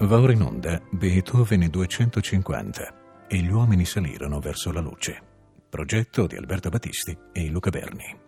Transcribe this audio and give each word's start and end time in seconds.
Va 0.00 0.18
ora 0.18 0.32
in 0.32 0.40
onda 0.40 0.80
Beethoven 0.90 1.68
250 1.68 3.26
e 3.28 3.36
gli 3.36 3.50
uomini 3.50 3.84
salirono 3.84 4.40
verso 4.40 4.72
la 4.72 4.80
luce. 4.80 5.20
Progetto 5.68 6.26
di 6.26 6.36
Alberto 6.36 6.70
Battisti 6.70 7.14
e 7.32 7.50
Luca 7.50 7.68
Berni. 7.68 8.18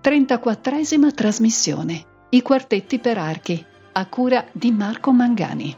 34esima 0.00 1.12
trasmissione. 1.12 2.04
I 2.30 2.42
quartetti 2.42 3.00
per 3.00 3.18
archi, 3.18 3.62
a 3.92 4.06
cura 4.06 4.46
di 4.52 4.70
Marco 4.70 5.12
Mangani. 5.12 5.76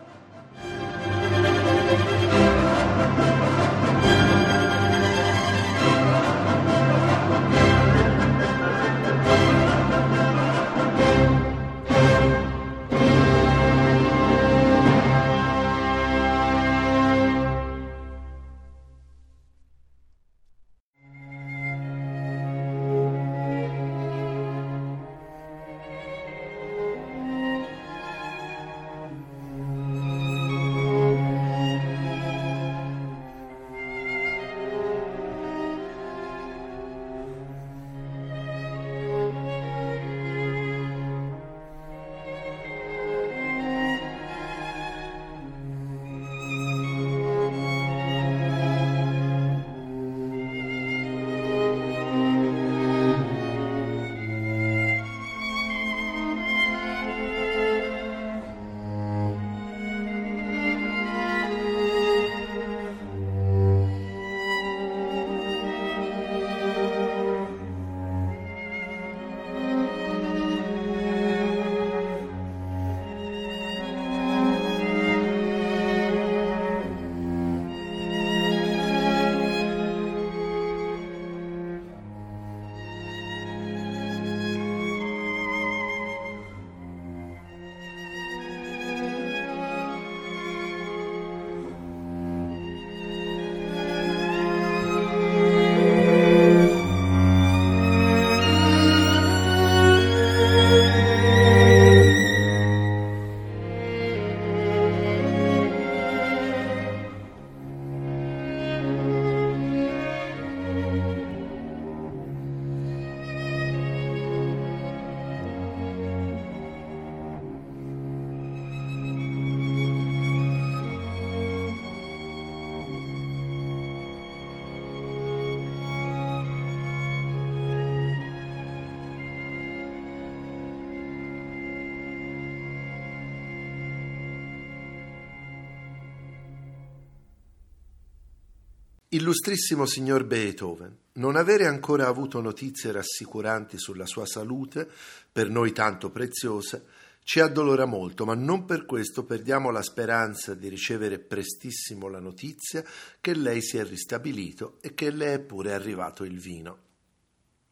Illustrissimo 139.22 139.86
signor 139.86 140.24
Beethoven, 140.24 140.96
non 141.12 141.36
avere 141.36 141.68
ancora 141.68 142.08
avuto 142.08 142.40
notizie 142.40 142.90
rassicuranti 142.90 143.78
sulla 143.78 144.04
sua 144.04 144.26
salute, 144.26 144.90
per 145.30 145.48
noi 145.48 145.70
tanto 145.70 146.10
preziosa, 146.10 146.82
ci 147.22 147.38
addolora 147.38 147.84
molto, 147.84 148.24
ma 148.24 148.34
non 148.34 148.64
per 148.64 148.84
questo 148.84 149.22
perdiamo 149.22 149.70
la 149.70 149.82
speranza 149.82 150.54
di 150.54 150.68
ricevere 150.68 151.20
prestissimo 151.20 152.08
la 152.08 152.18
notizia 152.18 152.82
che 153.20 153.34
lei 153.36 153.62
si 153.62 153.76
è 153.76 153.84
ristabilito 153.84 154.78
e 154.80 154.92
che 154.92 155.12
le 155.12 155.34
è 155.34 155.38
pure 155.38 155.72
arrivato 155.72 156.24
il 156.24 156.40
vino. 156.40 156.78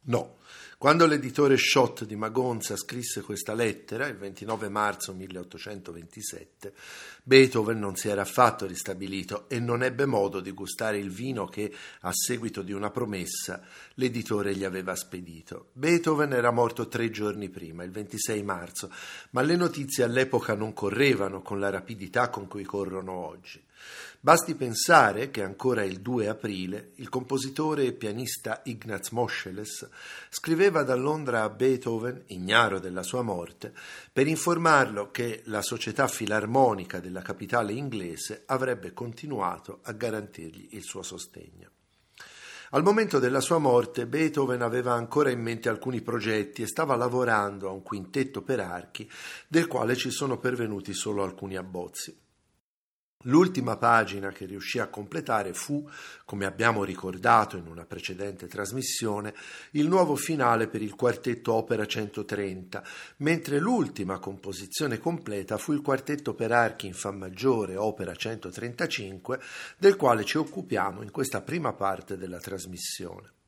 No, 0.02 0.38
quando 0.80 1.04
l'editore 1.04 1.58
Schott 1.58 2.04
di 2.04 2.16
Magonza 2.16 2.74
scrisse 2.74 3.20
questa 3.20 3.52
lettera, 3.52 4.06
il 4.06 4.16
29 4.16 4.70
marzo 4.70 5.12
1827, 5.12 6.72
Beethoven 7.22 7.78
non 7.78 7.96
si 7.96 8.08
era 8.08 8.22
affatto 8.22 8.64
ristabilito 8.64 9.46
e 9.50 9.60
non 9.60 9.82
ebbe 9.82 10.06
modo 10.06 10.40
di 10.40 10.52
gustare 10.52 10.96
il 10.96 11.10
vino 11.10 11.44
che, 11.44 11.70
a 12.00 12.10
seguito 12.14 12.62
di 12.62 12.72
una 12.72 12.88
promessa, 12.88 13.60
l'editore 13.96 14.56
gli 14.56 14.64
aveva 14.64 14.96
spedito. 14.96 15.68
Beethoven 15.74 16.32
era 16.32 16.50
morto 16.50 16.88
tre 16.88 17.10
giorni 17.10 17.50
prima, 17.50 17.84
il 17.84 17.90
26 17.90 18.42
marzo, 18.42 18.90
ma 19.32 19.42
le 19.42 19.56
notizie 19.56 20.04
all'epoca 20.04 20.54
non 20.54 20.72
correvano 20.72 21.42
con 21.42 21.60
la 21.60 21.68
rapidità 21.68 22.30
con 22.30 22.48
cui 22.48 22.64
corrono 22.64 23.12
oggi. 23.12 23.62
Basti 24.22 24.54
pensare 24.54 25.30
che 25.30 25.42
ancora 25.42 25.82
il 25.82 26.00
2 26.00 26.28
aprile 26.28 26.90
il 26.96 27.08
compositore 27.08 27.86
e 27.86 27.94
pianista 27.94 28.60
Ignaz 28.64 29.08
Moscheles 29.12 29.88
scriveva 30.28 30.82
da 30.82 30.94
Londra 30.94 31.42
a 31.42 31.48
Beethoven, 31.48 32.24
ignaro 32.26 32.78
della 32.78 33.02
sua 33.02 33.22
morte, 33.22 33.72
per 34.12 34.26
informarlo 34.26 35.10
che 35.10 35.40
la 35.46 35.62
società 35.62 36.06
filarmonica 36.06 37.00
della 37.00 37.22
capitale 37.22 37.72
inglese 37.72 38.42
avrebbe 38.44 38.92
continuato 38.92 39.78
a 39.84 39.92
garantirgli 39.92 40.68
il 40.72 40.82
suo 40.82 41.02
sostegno. 41.02 41.70
Al 42.72 42.82
momento 42.82 43.18
della 43.20 43.40
sua 43.40 43.56
morte 43.56 44.06
Beethoven 44.06 44.60
aveva 44.60 44.92
ancora 44.92 45.30
in 45.30 45.40
mente 45.40 45.70
alcuni 45.70 46.02
progetti 46.02 46.60
e 46.60 46.66
stava 46.66 46.94
lavorando 46.94 47.70
a 47.70 47.72
un 47.72 47.82
quintetto 47.82 48.42
per 48.42 48.60
archi 48.60 49.10
del 49.48 49.66
quale 49.66 49.96
ci 49.96 50.10
sono 50.10 50.36
pervenuti 50.36 50.92
solo 50.92 51.22
alcuni 51.22 51.56
abbozzi. 51.56 52.28
L'ultima 53.24 53.76
pagina 53.76 54.30
che 54.30 54.46
riuscì 54.46 54.78
a 54.78 54.88
completare 54.88 55.52
fu, 55.52 55.86
come 56.24 56.46
abbiamo 56.46 56.84
ricordato 56.84 57.58
in 57.58 57.66
una 57.66 57.84
precedente 57.84 58.46
trasmissione, 58.46 59.34
il 59.72 59.88
nuovo 59.88 60.16
finale 60.16 60.68
per 60.68 60.80
il 60.80 60.94
quartetto 60.94 61.52
Opera 61.52 61.86
130, 61.86 62.82
mentre 63.18 63.58
l'ultima 63.58 64.18
composizione 64.18 64.98
completa 64.98 65.58
fu 65.58 65.72
il 65.72 65.82
quartetto 65.82 66.32
per 66.32 66.50
archi 66.52 66.86
in 66.86 66.94
Fa 66.94 67.10
maggiore 67.10 67.76
Opera 67.76 68.14
135, 68.14 69.38
del 69.76 69.96
quale 69.96 70.24
ci 70.24 70.38
occupiamo 70.38 71.02
in 71.02 71.10
questa 71.10 71.42
prima 71.42 71.74
parte 71.74 72.16
della 72.16 72.38
trasmissione. 72.38 73.39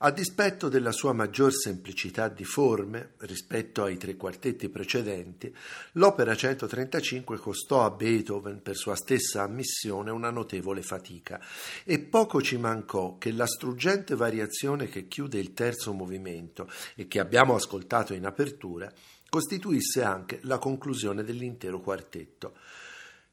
A 0.00 0.12
dispetto 0.12 0.68
della 0.68 0.92
sua 0.92 1.12
maggior 1.12 1.52
semplicità 1.52 2.28
di 2.28 2.44
forme 2.44 3.14
rispetto 3.22 3.82
ai 3.82 3.96
tre 3.96 4.14
quartetti 4.14 4.68
precedenti, 4.68 5.52
l'opera 5.94 6.36
135 6.36 7.36
costò 7.38 7.84
a 7.84 7.90
Beethoven 7.90 8.62
per 8.62 8.76
sua 8.76 8.94
stessa 8.94 9.42
ammissione 9.42 10.12
una 10.12 10.30
notevole 10.30 10.82
fatica 10.82 11.40
e 11.82 11.98
poco 11.98 12.40
ci 12.40 12.58
mancò 12.58 13.18
che 13.18 13.32
la 13.32 13.48
struggente 13.48 14.14
variazione 14.14 14.86
che 14.86 15.08
chiude 15.08 15.40
il 15.40 15.52
terzo 15.52 15.92
movimento 15.92 16.70
e 16.94 17.08
che 17.08 17.18
abbiamo 17.18 17.56
ascoltato 17.56 18.14
in 18.14 18.24
apertura 18.24 18.92
costituisse 19.28 20.04
anche 20.04 20.38
la 20.42 20.58
conclusione 20.58 21.24
dell'intero 21.24 21.80
quartetto. 21.80 22.54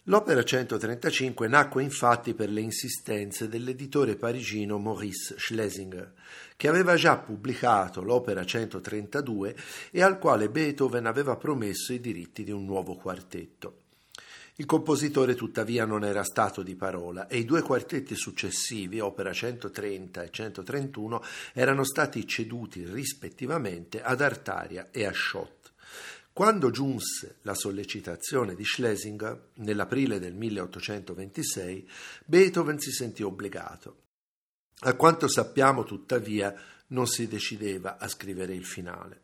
L'opera 0.08 0.44
135 0.44 1.48
nacque 1.48 1.82
infatti 1.82 2.36
per 2.36 2.52
le 2.52 2.62
insistenze 2.62 3.48
dell'editore 3.48 4.16
parigino 4.16 4.78
Maurice 4.78 5.34
Schlesinger, 5.36 6.14
che 6.56 6.68
aveva 6.68 6.94
già 6.94 7.18
pubblicato 7.18 8.04
l'opera 8.04 8.46
132 8.46 9.56
e 9.90 10.04
al 10.04 10.20
quale 10.20 10.50
Beethoven 10.50 11.08
aveva 11.08 11.38
promesso 11.38 11.92
i 11.92 12.00
diritti 12.00 12.44
di 12.44 12.52
un 12.52 12.66
nuovo 12.66 12.96
quartetto. 12.96 13.80
Il 14.58 14.68
compositore 14.68 15.34
tuttavia 15.34 15.86
non 15.86 16.04
era 16.04 16.24
stato 16.24 16.62
di 16.62 16.76
parola 16.76 17.26
e 17.26 17.40
i 17.40 17.44
due 17.44 17.64
quartetti 17.64 18.14
successivi, 18.14 19.00
opera 19.00 19.34
130 19.34 20.22
e 20.22 20.30
131, 20.30 21.24
erano 21.54 21.84
stati 21.84 22.28
ceduti 22.28 22.86
rispettivamente 22.86 24.04
ad 24.04 24.22
Artaria 24.22 24.90
e 24.92 25.04
a 25.04 25.12
Schott. 25.12 25.65
Quando 26.36 26.70
giunse 26.70 27.38
la 27.44 27.54
sollecitazione 27.54 28.56
di 28.56 28.66
Schlesinger 28.66 29.52
nell'aprile 29.54 30.20
del 30.20 30.34
1826, 30.34 31.90
Beethoven 32.26 32.78
si 32.78 32.92
sentì 32.92 33.24
obbligato. 33.24 34.02
A 34.80 34.96
quanto 34.96 35.30
sappiamo, 35.30 35.86
tuttavia, 35.86 36.54
non 36.88 37.08
si 37.08 37.30
decideva 37.30 37.98
a 37.98 38.10
scrivere 38.10 38.54
il 38.54 38.66
finale. 38.66 39.22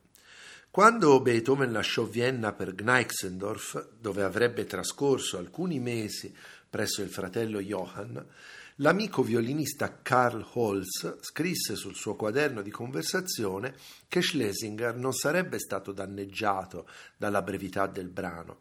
Quando 0.71 1.19
Beethoven 1.19 1.73
lasciò 1.73 2.03
Vienna 2.03 2.53
per 2.53 2.73
Gneixendorf, 2.73 3.89
dove 3.99 4.23
avrebbe 4.23 4.63
trascorso 4.63 5.37
alcuni 5.37 5.81
mesi 5.81 6.33
presso 6.69 7.01
il 7.01 7.09
fratello 7.09 7.59
Johann, 7.59 8.19
l'amico 8.81 9.21
violinista 9.21 9.99
Karl 10.01 10.43
Holz 10.53 11.17
scrisse 11.21 11.75
sul 11.75 11.95
suo 11.95 12.15
quaderno 12.15 12.63
di 12.63 12.71
conversazione 12.71 13.75
che 14.07 14.21
Schlesinger 14.21 14.95
non 14.95 15.13
sarebbe 15.13 15.59
stato 15.59 15.91
danneggiato 15.91 16.87
dalla 17.15 17.43
brevità 17.43 17.85
del 17.85 18.09
brano. 18.09 18.59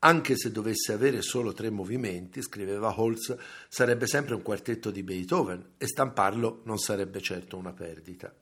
Anche 0.00 0.36
se 0.36 0.50
dovesse 0.52 0.92
avere 0.92 1.22
solo 1.22 1.52
tre 1.52 1.70
movimenti, 1.70 2.40
scriveva 2.40 2.98
Holz, 2.98 3.36
sarebbe 3.68 4.06
sempre 4.06 4.34
un 4.34 4.42
quartetto 4.42 4.90
di 4.90 5.02
Beethoven 5.02 5.72
e 5.76 5.86
stamparlo 5.86 6.62
non 6.64 6.78
sarebbe 6.78 7.20
certo 7.20 7.56
una 7.56 7.72
perdita. 7.72 8.32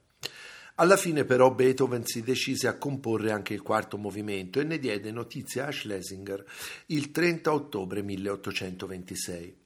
Alla 0.77 0.97
fine 0.99 1.25
però 1.25 1.53
Beethoven 1.53 2.05
si 2.05 2.23
decise 2.23 2.69
a 2.69 2.77
comporre 2.77 3.33
anche 3.33 3.55
il 3.55 3.63
quarto 3.63 3.97
movimento 3.97 4.61
e 4.61 4.65
ne 4.65 4.79
diede 4.79 5.11
notizia 5.11 5.67
a 5.67 5.73
Schlesinger 5.73 6.45
il 6.87 7.11
30 7.11 7.53
ottobre 7.53 8.03
1826. 8.03 9.65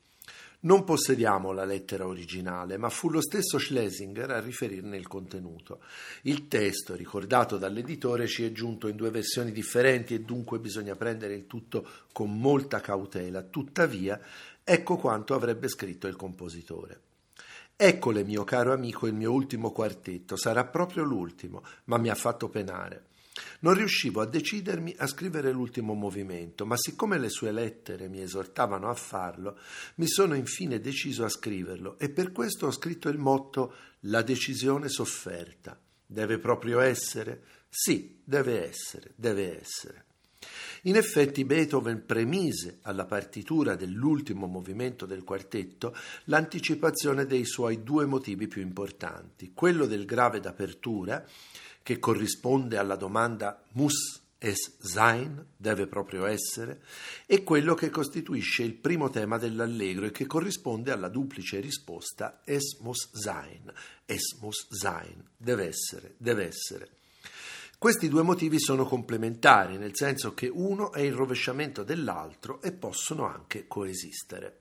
Non 0.62 0.84
possediamo 0.84 1.52
la 1.52 1.64
lettera 1.64 2.06
originale, 2.06 2.76
ma 2.76 2.90
fu 2.90 3.08
lo 3.08 3.22
stesso 3.22 3.58
Schlesinger 3.58 4.30
a 4.30 4.40
riferirne 4.40 4.98
il 4.98 5.06
contenuto. 5.06 5.80
Il 6.22 6.48
testo, 6.48 6.94
ricordato 6.94 7.56
dall'editore, 7.56 8.26
ci 8.26 8.44
è 8.44 8.52
giunto 8.52 8.86
in 8.86 8.96
due 8.96 9.10
versioni 9.10 9.52
differenti 9.52 10.12
e 10.12 10.20
dunque 10.20 10.58
bisogna 10.58 10.94
prendere 10.96 11.34
il 11.34 11.46
tutto 11.46 11.88
con 12.12 12.38
molta 12.38 12.80
cautela. 12.80 13.42
Tuttavia, 13.42 14.20
ecco 14.62 14.96
quanto 14.96 15.34
avrebbe 15.34 15.66
scritto 15.68 16.06
il 16.06 16.16
compositore. 16.16 17.00
Eccole, 17.74 18.22
mio 18.24 18.44
caro 18.44 18.74
amico, 18.74 19.06
il 19.06 19.14
mio 19.14 19.32
ultimo 19.32 19.72
quartetto. 19.72 20.36
Sarà 20.36 20.66
proprio 20.66 21.04
l'ultimo, 21.04 21.62
ma 21.84 21.96
mi 21.96 22.10
ha 22.10 22.14
fatto 22.14 22.50
penare. 22.50 23.06
Non 23.60 23.74
riuscivo 23.74 24.20
a 24.20 24.26
decidermi 24.26 24.94
a 24.98 25.06
scrivere 25.06 25.52
l'ultimo 25.52 25.94
movimento, 25.94 26.66
ma 26.66 26.76
siccome 26.76 27.18
le 27.18 27.28
sue 27.28 27.52
lettere 27.52 28.08
mi 28.08 28.20
esortavano 28.20 28.88
a 28.88 28.94
farlo, 28.94 29.58
mi 29.96 30.08
sono 30.08 30.34
infine 30.34 30.80
deciso 30.80 31.24
a 31.24 31.28
scriverlo 31.28 31.98
e 31.98 32.10
per 32.10 32.32
questo 32.32 32.66
ho 32.66 32.70
scritto 32.70 33.08
il 33.08 33.18
motto 33.18 33.74
La 34.00 34.22
decisione 34.22 34.88
sofferta. 34.88 35.78
Deve 36.06 36.38
proprio 36.38 36.80
essere? 36.80 37.42
Sì, 37.68 38.20
deve 38.24 38.68
essere, 38.68 39.12
deve 39.14 39.60
essere. 39.60 40.04
In 40.84 40.96
effetti 40.96 41.44
Beethoven 41.44 42.06
premise 42.06 42.78
alla 42.82 43.04
partitura 43.04 43.74
dell'ultimo 43.74 44.46
movimento 44.46 45.04
del 45.04 45.22
quartetto 45.22 45.94
l'anticipazione 46.24 47.26
dei 47.26 47.44
suoi 47.44 47.82
due 47.82 48.06
motivi 48.06 48.48
più 48.48 48.62
importanti, 48.62 49.52
quello 49.52 49.84
del 49.84 50.06
grave 50.06 50.40
d'apertura 50.40 51.22
che 51.82 51.98
corrisponde 51.98 52.76
alla 52.76 52.96
domanda 52.96 53.62
muss 53.72 54.20
es 54.42 54.78
sein, 54.80 55.44
deve 55.56 55.86
proprio 55.86 56.24
essere, 56.24 56.80
e 57.26 57.42
quello 57.42 57.74
che 57.74 57.90
costituisce 57.90 58.62
il 58.62 58.72
primo 58.72 59.10
tema 59.10 59.36
dell'allegro 59.36 60.06
e 60.06 60.10
che 60.10 60.26
corrisponde 60.26 60.92
alla 60.92 61.08
duplice 61.08 61.60
risposta 61.60 62.40
es 62.44 62.78
muss 62.80 63.10
sein, 63.12 63.70
es 64.06 64.38
muss 64.40 64.66
sein, 64.70 65.22
deve 65.36 65.66
essere, 65.66 66.14
deve 66.16 66.46
essere. 66.46 66.88
Questi 67.76 68.08
due 68.08 68.22
motivi 68.22 68.58
sono 68.58 68.84
complementari, 68.84 69.76
nel 69.76 69.94
senso 69.94 70.32
che 70.32 70.48
uno 70.48 70.92
è 70.92 71.00
il 71.00 71.12
rovesciamento 71.12 71.82
dell'altro 71.82 72.62
e 72.62 72.72
possono 72.72 73.26
anche 73.26 73.66
coesistere. 73.66 74.58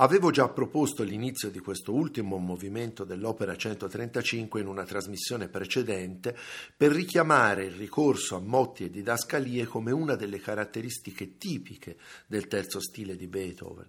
Avevo 0.00 0.30
già 0.30 0.48
proposto 0.48 1.02
l'inizio 1.02 1.50
di 1.50 1.58
questo 1.58 1.92
ultimo 1.92 2.36
movimento 2.36 3.02
dell'opera 3.02 3.56
135 3.56 4.60
in 4.60 4.68
una 4.68 4.84
trasmissione 4.84 5.48
precedente 5.48 6.36
per 6.76 6.92
richiamare 6.92 7.64
il 7.64 7.72
ricorso 7.72 8.36
a 8.36 8.40
motti 8.40 8.84
e 8.84 8.90
didascalie 8.90 9.66
come 9.66 9.90
una 9.90 10.14
delle 10.14 10.38
caratteristiche 10.38 11.36
tipiche 11.36 11.96
del 12.28 12.46
terzo 12.46 12.78
stile 12.78 13.16
di 13.16 13.26
Beethoven. 13.26 13.88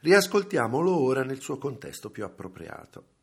Riascoltiamolo 0.00 0.98
ora 0.98 1.22
nel 1.22 1.40
suo 1.40 1.56
contesto 1.56 2.10
più 2.10 2.24
appropriato. 2.24 3.17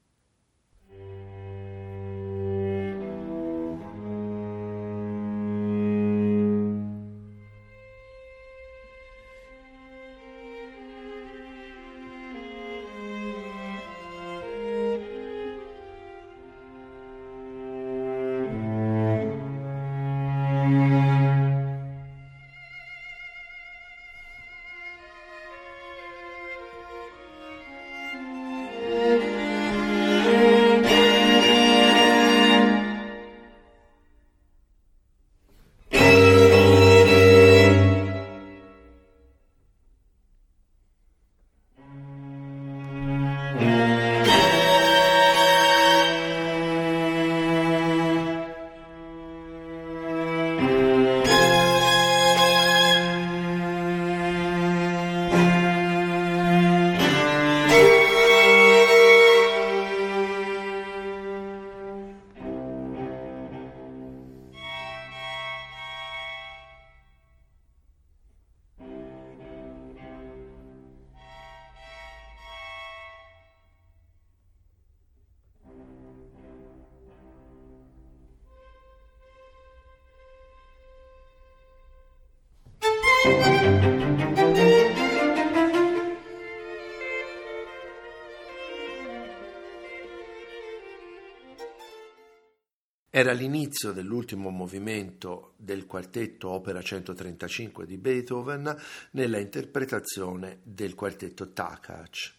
Era 93.17 93.31
l'inizio 93.31 93.93
dell'ultimo 93.93 94.49
movimento 94.49 95.53
del 95.55 95.85
quartetto 95.85 96.49
Opera 96.49 96.81
135 96.81 97.85
di 97.85 97.95
Beethoven 97.95 98.75
nella 99.11 99.39
interpretazione 99.39 100.59
del 100.63 100.95
quartetto 100.95 101.53
Takacs. 101.53 102.33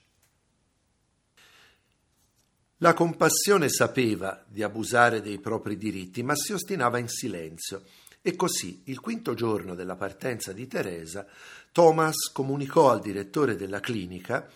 La 2.81 2.93
compassione 2.93 3.71
sapeva 3.71 4.45
di 4.47 4.63
abusare 4.63 5.23
dei 5.23 5.41
propri 5.41 5.79
diritti, 5.79 6.23
ma 6.23 6.37
si 6.37 6.53
ostinava 6.53 6.99
in 6.99 7.09
silenzio. 7.09 7.83
E 8.27 8.35
così, 8.35 8.81
il 8.87 8.99
quinto 8.99 9.35
giorno 9.35 9.77
della 9.77 9.95
partenza 9.95 10.53
di 10.53 10.67
Teresa, 10.67 11.25
Thomas 11.71 12.33
comunicò 12.33 12.91
al 12.91 12.99
direttore 12.99 13.55
della 13.55 13.79
clinica 13.79 14.51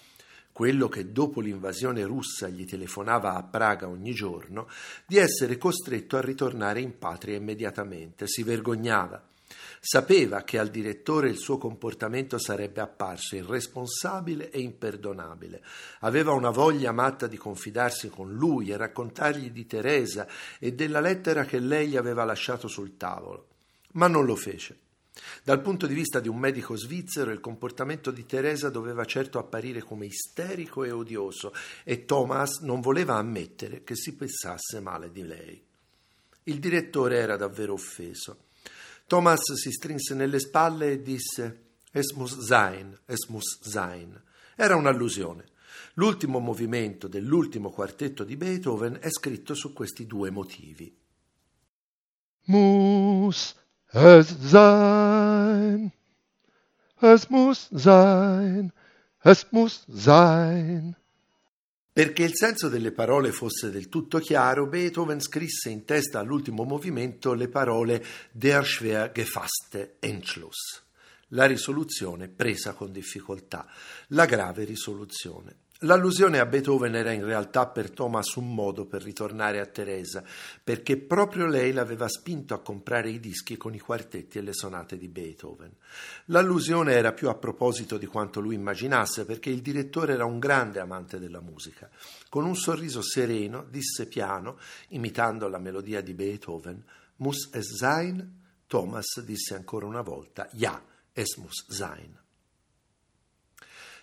quello 0.50 0.88
che 0.88 1.12
dopo 1.12 1.40
l'invasione 1.40 2.02
russa 2.02 2.48
gli 2.48 2.64
telefonava 2.64 3.36
a 3.36 3.44
Praga 3.44 3.86
ogni 3.86 4.12
giorno, 4.12 4.68
di 5.06 5.18
essere 5.18 5.56
costretto 5.56 6.16
a 6.16 6.20
ritornare 6.20 6.80
in 6.80 6.98
patria 6.98 7.36
immediatamente. 7.36 8.26
Si 8.26 8.42
vergognava. 8.42 9.22
Sapeva 9.78 10.42
che 10.42 10.58
al 10.58 10.68
direttore 10.68 11.28
il 11.28 11.38
suo 11.38 11.56
comportamento 11.56 12.38
sarebbe 12.38 12.80
apparso 12.80 13.36
irresponsabile 13.36 14.50
e 14.50 14.58
imperdonabile. 14.58 15.62
Aveva 16.00 16.32
una 16.32 16.50
voglia 16.50 16.90
matta 16.90 17.28
di 17.28 17.36
confidarsi 17.36 18.08
con 18.08 18.32
lui 18.32 18.70
e 18.70 18.76
raccontargli 18.76 19.52
di 19.52 19.64
Teresa 19.66 20.26
e 20.58 20.72
della 20.72 20.98
lettera 20.98 21.44
che 21.44 21.60
lei 21.60 21.86
gli 21.90 21.96
aveva 21.96 22.24
lasciato 22.24 22.66
sul 22.66 22.96
tavolo. 22.96 23.49
Ma 23.92 24.06
non 24.06 24.24
lo 24.24 24.36
fece. 24.36 24.78
Dal 25.42 25.60
punto 25.60 25.86
di 25.86 25.94
vista 25.94 26.20
di 26.20 26.28
un 26.28 26.38
medico 26.38 26.76
svizzero, 26.76 27.30
il 27.30 27.40
comportamento 27.40 28.10
di 28.10 28.26
Teresa 28.26 28.70
doveva 28.70 29.04
certo 29.04 29.38
apparire 29.38 29.82
come 29.82 30.06
isterico 30.06 30.84
e 30.84 30.90
odioso 30.90 31.52
e 31.84 32.04
Thomas 32.04 32.60
non 32.60 32.80
voleva 32.80 33.16
ammettere 33.16 33.82
che 33.82 33.96
si 33.96 34.14
pensasse 34.14 34.80
male 34.80 35.10
di 35.10 35.22
lei. 35.22 35.62
Il 36.44 36.58
direttore 36.58 37.18
era 37.18 37.36
davvero 37.36 37.72
offeso. 37.72 38.44
Thomas 39.06 39.54
si 39.54 39.72
strinse 39.72 40.14
nelle 40.14 40.38
spalle 40.38 40.92
e 40.92 41.02
disse 41.02 41.68
Es 41.90 42.12
muss 42.12 42.38
sein, 42.38 42.96
es 43.06 43.26
muss 43.26 43.60
sein. 43.62 44.20
Era 44.54 44.76
un'allusione. 44.76 45.48
L'ultimo 45.94 46.38
movimento 46.38 47.08
dell'ultimo 47.08 47.70
quartetto 47.70 48.22
di 48.22 48.36
Beethoven 48.36 48.98
è 49.00 49.10
scritto 49.10 49.54
su 49.54 49.72
questi 49.72 50.06
due 50.06 50.30
motivi. 50.30 50.96
Muss 52.44 53.54
es 53.92 54.28
sein, 54.40 55.92
es 57.00 57.28
muss 57.28 57.68
sein, 57.70 58.72
es 59.22 59.46
muss 59.50 59.84
sein. 59.88 60.96
Perché 61.92 62.22
il 62.22 62.36
senso 62.36 62.68
delle 62.68 62.92
parole 62.92 63.32
fosse 63.32 63.70
del 63.70 63.88
tutto 63.88 64.20
chiaro, 64.20 64.68
Beethoven 64.68 65.20
scrisse 65.20 65.70
in 65.70 65.84
testa 65.84 66.20
all'ultimo 66.20 66.64
movimento 66.64 67.34
le 67.34 67.48
parole 67.48 68.04
Der 68.30 68.64
schwer 68.64 69.10
gefasste 69.10 69.96
Entschluss, 69.98 70.82
la 71.28 71.46
risoluzione 71.46 72.28
presa 72.28 72.74
con 72.74 72.92
difficoltà, 72.92 73.66
la 74.08 74.24
grave 74.24 74.64
risoluzione. 74.64 75.56
L'allusione 75.84 76.38
a 76.38 76.44
Beethoven 76.44 76.94
era 76.94 77.10
in 77.10 77.24
realtà 77.24 77.66
per 77.66 77.90
Thomas 77.90 78.34
un 78.34 78.52
modo 78.54 78.84
per 78.84 79.02
ritornare 79.02 79.60
a 79.60 79.66
Teresa, 79.66 80.22
perché 80.62 80.98
proprio 80.98 81.46
lei 81.46 81.72
l'aveva 81.72 82.06
spinto 82.06 82.52
a 82.52 82.60
comprare 82.60 83.08
i 83.08 83.18
dischi 83.18 83.56
con 83.56 83.74
i 83.74 83.78
quartetti 83.78 84.36
e 84.36 84.42
le 84.42 84.52
sonate 84.52 84.98
di 84.98 85.08
Beethoven. 85.08 85.72
L'allusione 86.26 86.92
era 86.92 87.14
più 87.14 87.30
a 87.30 87.34
proposito 87.34 87.96
di 87.96 88.04
quanto 88.04 88.40
lui 88.40 88.56
immaginasse, 88.56 89.24
perché 89.24 89.48
il 89.48 89.62
direttore 89.62 90.12
era 90.12 90.26
un 90.26 90.38
grande 90.38 90.80
amante 90.80 91.18
della 91.18 91.40
musica. 91.40 91.88
Con 92.28 92.44
un 92.44 92.56
sorriso 92.56 93.00
sereno 93.00 93.64
disse 93.66 94.06
piano, 94.06 94.58
imitando 94.88 95.48
la 95.48 95.58
melodia 95.58 96.02
di 96.02 96.12
Beethoven, 96.12 96.84
Muss 97.16 97.48
es 97.52 97.76
sein? 97.76 98.38
Thomas 98.66 99.20
disse 99.22 99.54
ancora 99.54 99.86
una 99.86 100.02
volta, 100.02 100.46
Ja, 100.52 100.82
es 101.12 101.36
muss 101.36 101.64
sein. 101.68 102.19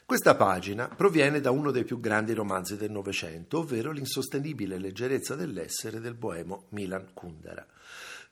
Questa 0.07 0.35
pagina 0.35 0.87
proviene 0.87 1.41
da 1.41 1.51
uno 1.51 1.69
dei 1.69 1.83
più 1.83 1.99
grandi 1.99 2.31
romanzi 2.31 2.77
del 2.77 2.91
Novecento, 2.91 3.57
ovvero 3.57 3.91
l'insostenibile 3.91 4.77
leggerezza 4.77 5.35
dell'essere 5.35 5.99
del 5.99 6.13
boemo 6.13 6.67
Milan 6.69 7.07
Kundera. 7.13 7.67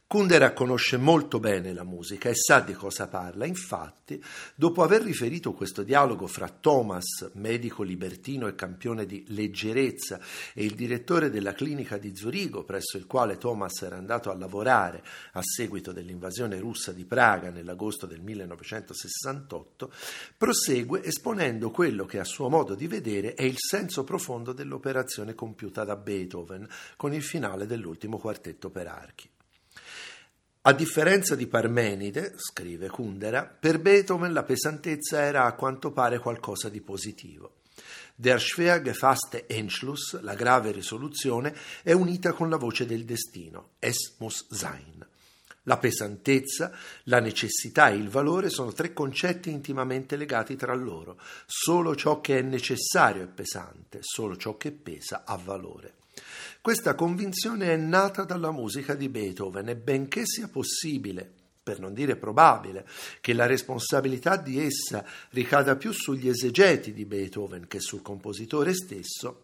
Kundera 0.07 0.53
conosce 0.53 0.97
molto 0.97 1.39
bene 1.39 1.74
la 1.74 1.83
musica 1.83 2.29
e 2.29 2.35
sa 2.35 2.59
di 2.59 2.74
cosa 2.74 3.07
parla. 3.07 3.47
Infatti, 3.47 4.24
dopo 4.53 4.83
aver 4.83 5.01
riferito 5.01 5.51
questo 5.53 5.81
dialogo 5.81 6.27
fra 6.27 6.47
Thomas, 6.47 7.31
medico 7.33 7.81
libertino 7.81 8.45
e 8.47 8.53
campione 8.53 9.07
di 9.07 9.25
leggerezza, 9.29 10.19
e 10.53 10.63
il 10.63 10.75
direttore 10.75 11.31
della 11.31 11.53
clinica 11.53 11.97
di 11.97 12.15
Zurigo, 12.15 12.63
presso 12.63 12.97
il 12.97 13.07
quale 13.07 13.39
Thomas 13.39 13.81
era 13.81 13.97
andato 13.97 14.29
a 14.29 14.38
lavorare 14.38 15.03
a 15.33 15.41
seguito 15.41 15.91
dell'invasione 15.91 16.59
russa 16.59 16.91
di 16.91 17.05
Praga 17.05 17.50
nell'agosto 17.50 18.05
del 18.05 18.21
1968, 18.21 19.91
prosegue 20.38 21.03
esponendo 21.03 21.71
quello 21.71 22.05
che 22.05 22.19
a 22.19 22.25
suo 22.25 22.47
modo 22.47 22.75
di 22.75 22.85
vedere 22.85 23.33
è 23.33 23.41
il 23.41 23.57
senso 23.57 24.03
profondo 24.03 24.53
dell'operazione 24.53 25.33
compiuta 25.33 25.83
da 25.83 25.95
Beethoven 25.95 26.67
con 26.95 27.12
il 27.12 27.24
finale 27.24 27.65
dell'ultimo 27.65 28.19
quartetto 28.19 28.69
per 28.69 28.85
archi. 28.85 29.33
A 30.67 30.74
differenza 30.74 31.36
di 31.36 31.45
Parmenide, 31.45 32.34
scrive 32.38 32.89
Kundera, 32.89 33.45
per 33.45 33.79
Beethoven 33.79 34.34
la 34.34 34.41
pesantezza 34.41 35.22
era 35.22 35.45
a 35.45 35.53
quanto 35.53 35.91
pare 35.91 36.17
qualcosa 36.17 36.69
di 36.69 36.81
positivo. 36.81 37.57
Der 38.15 38.41
schwer 38.41 38.81
gefasste 38.81 39.45
Entschluss, 39.45 40.19
la 40.22 40.34
grave 40.34 40.72
risoluzione, 40.72 41.55
è 41.84 41.91
unita 41.91 42.34
con 42.34 42.50
la 42.50 42.57
voce 42.57 42.88
del 42.88 43.05
destino, 43.05 43.74
es 43.77 44.15
muss 44.17 44.48
sein. 44.50 45.05
La 45.67 45.77
pesantezza, 45.77 46.72
la 47.03 47.19
necessità 47.19 47.89
e 47.89 47.98
il 47.98 48.10
valore 48.10 48.50
sono 48.50 48.74
tre 48.74 48.91
concetti 48.91 49.51
intimamente 49.51 50.15
legati 50.15 50.55
tra 50.55 50.74
loro. 50.74 51.19
Solo 51.45 51.95
ciò 51.95 52.22
che 52.22 52.39
è 52.39 52.41
necessario 52.41 53.22
è 53.22 53.27
pesante, 53.27 54.00
solo 54.01 54.36
ciò 54.36 54.57
che 54.57 54.72
pesa 54.72 55.25
ha 55.27 55.36
valore. 55.36 55.93
Questa 56.65 56.95
convinzione 56.95 57.74
è 57.74 57.75
nata 57.75 58.24
dalla 58.24 58.50
musica 58.50 58.95
di 58.95 59.07
Beethoven 59.07 59.69
e 59.69 59.75
benché 59.75 60.24
sia 60.25 60.48
possibile, 60.48 61.31
per 61.62 61.79
non 61.79 61.93
dire 61.93 62.15
probabile, 62.15 62.88
che 63.22 63.34
la 63.34 63.45
responsabilità 63.45 64.36
di 64.36 64.60
essa 64.60 65.05
ricada 65.29 65.75
più 65.75 65.91
sugli 65.91 66.27
esegeti 66.27 66.91
di 66.91 67.05
Beethoven 67.05 67.67
che 67.67 67.79
sul 67.79 68.01
compositore 68.01 68.74
stesso, 68.74 69.43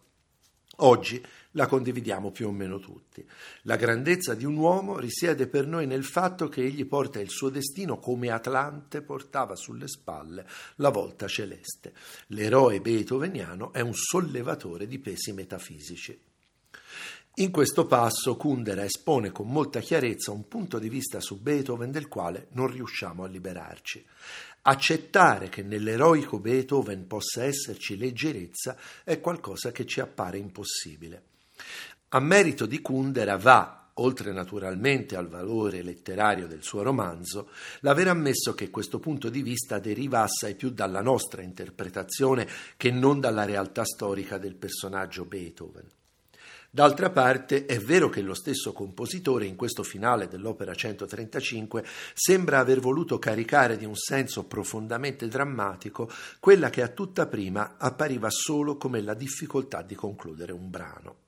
oggi 0.78 1.24
la 1.52 1.68
condividiamo 1.68 2.32
più 2.32 2.48
o 2.48 2.50
meno 2.50 2.80
tutti. 2.80 3.24
La 3.62 3.76
grandezza 3.76 4.34
di 4.34 4.44
un 4.44 4.56
uomo 4.56 4.98
risiede 4.98 5.46
per 5.46 5.68
noi 5.68 5.86
nel 5.86 6.02
fatto 6.02 6.48
che 6.48 6.62
egli 6.64 6.84
porta 6.86 7.20
il 7.20 7.30
suo 7.30 7.50
destino 7.50 8.00
come 8.00 8.32
Atlante 8.32 9.00
portava 9.00 9.54
sulle 9.54 9.86
spalle 9.86 10.44
la 10.78 10.88
volta 10.88 11.28
celeste. 11.28 11.92
L'eroe 12.30 12.80
beethoveniano 12.80 13.72
è 13.72 13.78
un 13.78 13.94
sollevatore 13.94 14.88
di 14.88 14.98
pesi 14.98 15.32
metafisici. 15.32 16.30
In 17.36 17.50
questo 17.50 17.86
passo 17.86 18.36
Kundera 18.36 18.84
espone 18.84 19.32
con 19.32 19.48
molta 19.48 19.80
chiarezza 19.80 20.32
un 20.32 20.48
punto 20.48 20.78
di 20.78 20.90
vista 20.90 21.18
su 21.18 21.40
Beethoven 21.40 21.90
del 21.90 22.06
quale 22.06 22.48
non 22.50 22.66
riusciamo 22.66 23.24
a 23.24 23.26
liberarci. 23.26 24.04
Accettare 24.64 25.48
che 25.48 25.62
nell'eroico 25.62 26.38
Beethoven 26.40 27.06
possa 27.06 27.44
esserci 27.44 27.96
leggerezza 27.96 28.76
è 29.02 29.18
qualcosa 29.18 29.72
che 29.72 29.86
ci 29.86 30.00
appare 30.00 30.36
impossibile. 30.36 31.22
A 32.10 32.20
merito 32.20 32.66
di 32.66 32.82
Kundera 32.82 33.38
va, 33.38 33.92
oltre 33.94 34.30
naturalmente 34.30 35.16
al 35.16 35.28
valore 35.28 35.80
letterario 35.80 36.46
del 36.46 36.62
suo 36.62 36.82
romanzo, 36.82 37.48
l'aver 37.80 38.08
ammesso 38.08 38.54
che 38.54 38.68
questo 38.68 38.98
punto 38.98 39.30
di 39.30 39.40
vista 39.40 39.78
deriva 39.78 40.20
assai 40.20 40.54
più 40.54 40.68
dalla 40.68 41.00
nostra 41.00 41.40
interpretazione 41.40 42.46
che 42.76 42.90
non 42.90 43.20
dalla 43.20 43.46
realtà 43.46 43.86
storica 43.86 44.36
del 44.36 44.54
personaggio 44.54 45.24
Beethoven. 45.24 45.88
D'altra 46.74 47.10
parte 47.10 47.66
è 47.66 47.78
vero 47.78 48.08
che 48.08 48.22
lo 48.22 48.32
stesso 48.32 48.72
compositore 48.72 49.44
in 49.44 49.56
questo 49.56 49.82
finale 49.82 50.26
dell'opera 50.26 50.74
135 50.74 51.84
sembra 52.14 52.60
aver 52.60 52.80
voluto 52.80 53.18
caricare 53.18 53.76
di 53.76 53.84
un 53.84 53.94
senso 53.94 54.44
profondamente 54.44 55.28
drammatico 55.28 56.10
quella 56.40 56.70
che 56.70 56.80
a 56.80 56.88
tutta 56.88 57.26
prima 57.26 57.74
appariva 57.76 58.30
solo 58.30 58.78
come 58.78 59.02
la 59.02 59.12
difficoltà 59.12 59.82
di 59.82 59.94
concludere 59.94 60.52
un 60.52 60.70
brano. 60.70 61.21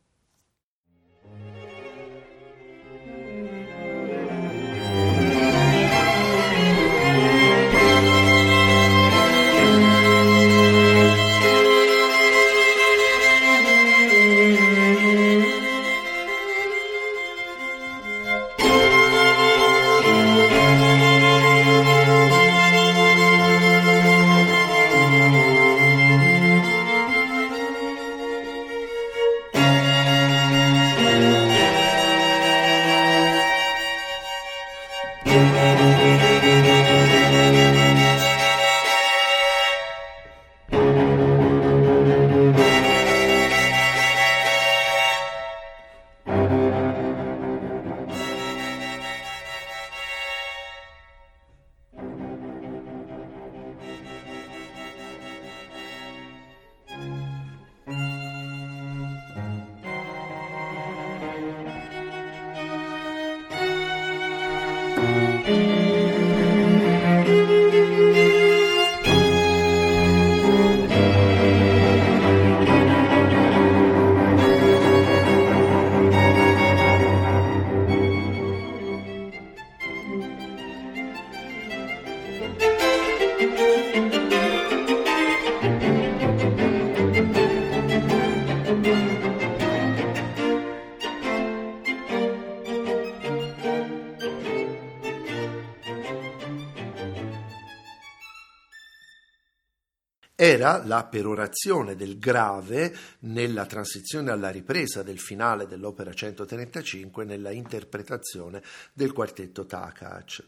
Era 100.65 100.83
la 100.87 101.05
perorazione 101.05 101.95
del 101.95 102.19
grave 102.19 102.97
nella 103.21 103.67
transizione 103.67 104.31
alla 104.31 104.49
ripresa 104.49 105.03
del 105.03 105.19
finale 105.19 105.67
dell'opera 105.67 106.15
135 106.15 107.25
nella 107.25 107.51
interpretazione 107.51 108.63
del 108.95 109.13
quartetto 109.13 109.67
Takac. 109.67 110.43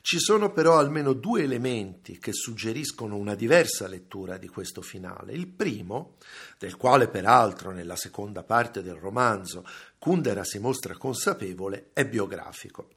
Ci 0.00 0.20
sono 0.20 0.52
però 0.52 0.78
almeno 0.78 1.12
due 1.12 1.42
elementi 1.42 2.20
che 2.20 2.32
suggeriscono 2.32 3.16
una 3.16 3.34
diversa 3.34 3.88
lettura 3.88 4.36
di 4.36 4.46
questo 4.46 4.80
finale. 4.80 5.32
Il 5.32 5.48
primo, 5.48 6.14
del 6.56 6.76
quale 6.76 7.08
peraltro 7.08 7.72
nella 7.72 7.96
seconda 7.96 8.44
parte 8.44 8.80
del 8.80 8.94
romanzo 8.94 9.66
Kundera 9.98 10.44
si 10.44 10.60
mostra 10.60 10.96
consapevole, 10.96 11.90
è 11.92 12.06
biografico. 12.06 12.90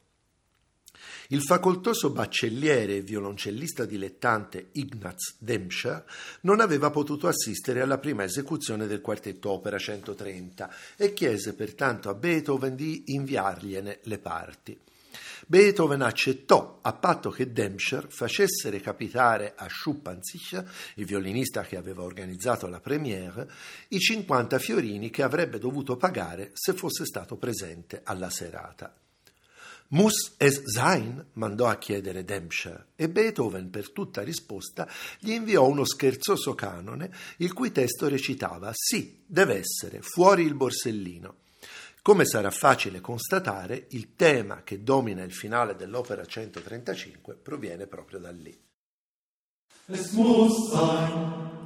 Il 1.32 1.44
facoltoso 1.44 2.10
baccelliere 2.10 2.98
e 2.98 3.02
violoncellista 3.02 3.86
dilettante 3.86 4.68
Ignaz 4.74 5.36
Demscher 5.38 6.04
non 6.42 6.60
aveva 6.60 6.90
potuto 6.90 7.30
assistere 7.30 7.80
alla 7.80 8.00
prima 8.00 8.26
esecuzione 8.26 8.86
del 8.86 9.00
quartetto 9.00 9.50
opera 9.50 9.78
130 9.78 10.70
e 10.98 11.14
chiese 11.14 11.54
pertanto 11.54 12.10
a 12.10 12.16
Beethoven 12.16 12.76
di 12.76 13.04
inviargliene 13.14 14.00
le 14.04 14.18
parti. 14.18 14.78
Beethoven 15.48 16.02
accettò 16.02 16.80
a 16.82 16.92
patto 16.92 17.30
che 17.30 17.54
Dempscher 17.54 18.08
facesse 18.10 18.70
recapitare 18.70 19.54
a 19.56 19.70
Schuppanzich, 19.70 20.62
il 20.96 21.06
violinista 21.06 21.62
che 21.62 21.78
aveva 21.78 22.04
organizzato 22.04 22.68
la 22.68 22.82
premiere, 22.82 23.50
i 23.88 24.00
50 24.00 24.60
fiorini 24.60 25.10
che 25.10 25.24
avrebbe 25.24 25.60
dovuto 25.60 25.96
pagare 25.96 26.52
se 26.56 26.74
fosse 26.74 27.06
stato 27.06 27.38
presente 27.38 28.02
alla 28.04 28.30
serata. 28.30 28.94
Muss 29.94 30.36
es 30.38 30.62
sein? 30.64 31.26
mandò 31.34 31.68
a 31.68 31.78
chiedere 31.78 32.24
Dempscher 32.24 32.88
e 32.96 33.10
Beethoven 33.10 33.70
per 33.70 33.92
tutta 33.92 34.22
risposta 34.22 34.88
gli 35.20 35.32
inviò 35.32 35.68
uno 35.68 35.84
scherzoso 35.84 36.56
canone 36.56 37.12
il 37.38 37.52
cui 37.52 37.74
testo 37.74 38.08
recitava 38.08 38.72
Sì, 38.74 39.22
deve 39.26 39.56
essere, 39.56 40.00
fuori 40.02 40.44
il 40.44 40.56
borsellino. 40.56 41.36
Come 42.02 42.26
sarà 42.26 42.52
facile 42.52 43.02
constatare, 43.02 43.88
il 43.90 44.16
tema 44.16 44.64
che 44.64 44.82
domina 44.82 45.24
il 45.24 45.34
finale 45.34 45.76
dell'opera 45.76 46.26
135 46.26 47.36
proviene 47.36 47.86
proprio 47.86 48.20
da 48.20 48.32
lì. 48.32 48.58
Es 49.88 50.12
muss 50.12 50.72
sein, 50.72 51.60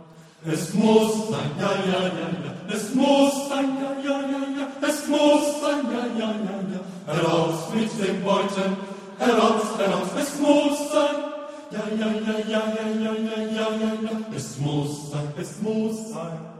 es 0.45 0.71
muss 0.71 1.29
sein, 1.29 1.57
ja, 1.59 1.75
ja, 1.85 2.07
ja, 2.07 2.29
ja, 2.43 2.73
es 2.73 2.91
muss 2.93 3.47
sein, 3.47 3.77
ja, 3.77 3.99
ja, 4.01 4.27
ja, 4.27 4.47
ja, 4.57 4.87
es 4.87 5.05
muss 5.05 5.59
sein, 5.61 5.85
ja, 5.91 6.05
ja, 6.07 6.33
ja, 6.33 6.61
ja. 6.61 6.64
Heraus 7.05 7.73
mit 7.73 7.91
den 7.99 8.23
Beuten, 8.23 8.77
heraus, 9.19 9.77
heraus, 9.77 10.09
es 10.19 10.39
muss 10.39 10.91
sein. 10.91 11.15
Ja, 11.71 11.81
ja, 11.99 12.07
ja, 12.07 12.37
ja, 12.47 12.61
ja, 12.75 12.85
ja, 13.03 13.11
ja, 13.11 13.41
ja, 13.51 13.67
ja, 13.81 13.93
ja, 14.03 14.35
es 14.35 14.57
muss 14.59 15.11
sein, 15.11 15.33
es 15.37 15.61
muss 15.61 16.11
sein. 16.13 16.55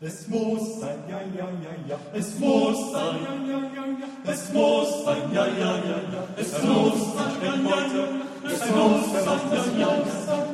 Es 0.00 0.28
muss 0.28 0.80
sein, 0.80 0.98
ja, 1.08 1.18
ja, 1.18 1.48
ja, 1.64 1.72
ja, 1.88 1.96
es 2.12 2.38
muss 2.38 2.92
sein, 2.92 3.16
ja, 3.24 3.34
ja, 3.48 3.58
ja, 3.74 3.84
ja, 4.00 4.32
es 4.32 4.52
muss 4.52 5.04
sein, 5.04 5.32
ja, 5.32 5.46
ja, 5.46 5.76
ja, 5.76 5.96
ja, 6.12 6.28
es 6.36 6.52
muss 6.62 7.14
sein, 7.14 7.32
ja, 7.42 7.54
ja, 7.54 7.80
ja, 7.86 8.04
es 8.46 8.60
muss 8.70 9.12
sein, 9.24 9.40
ja, 9.48 9.64
ja, 9.78 9.88
ja, 9.88 10.04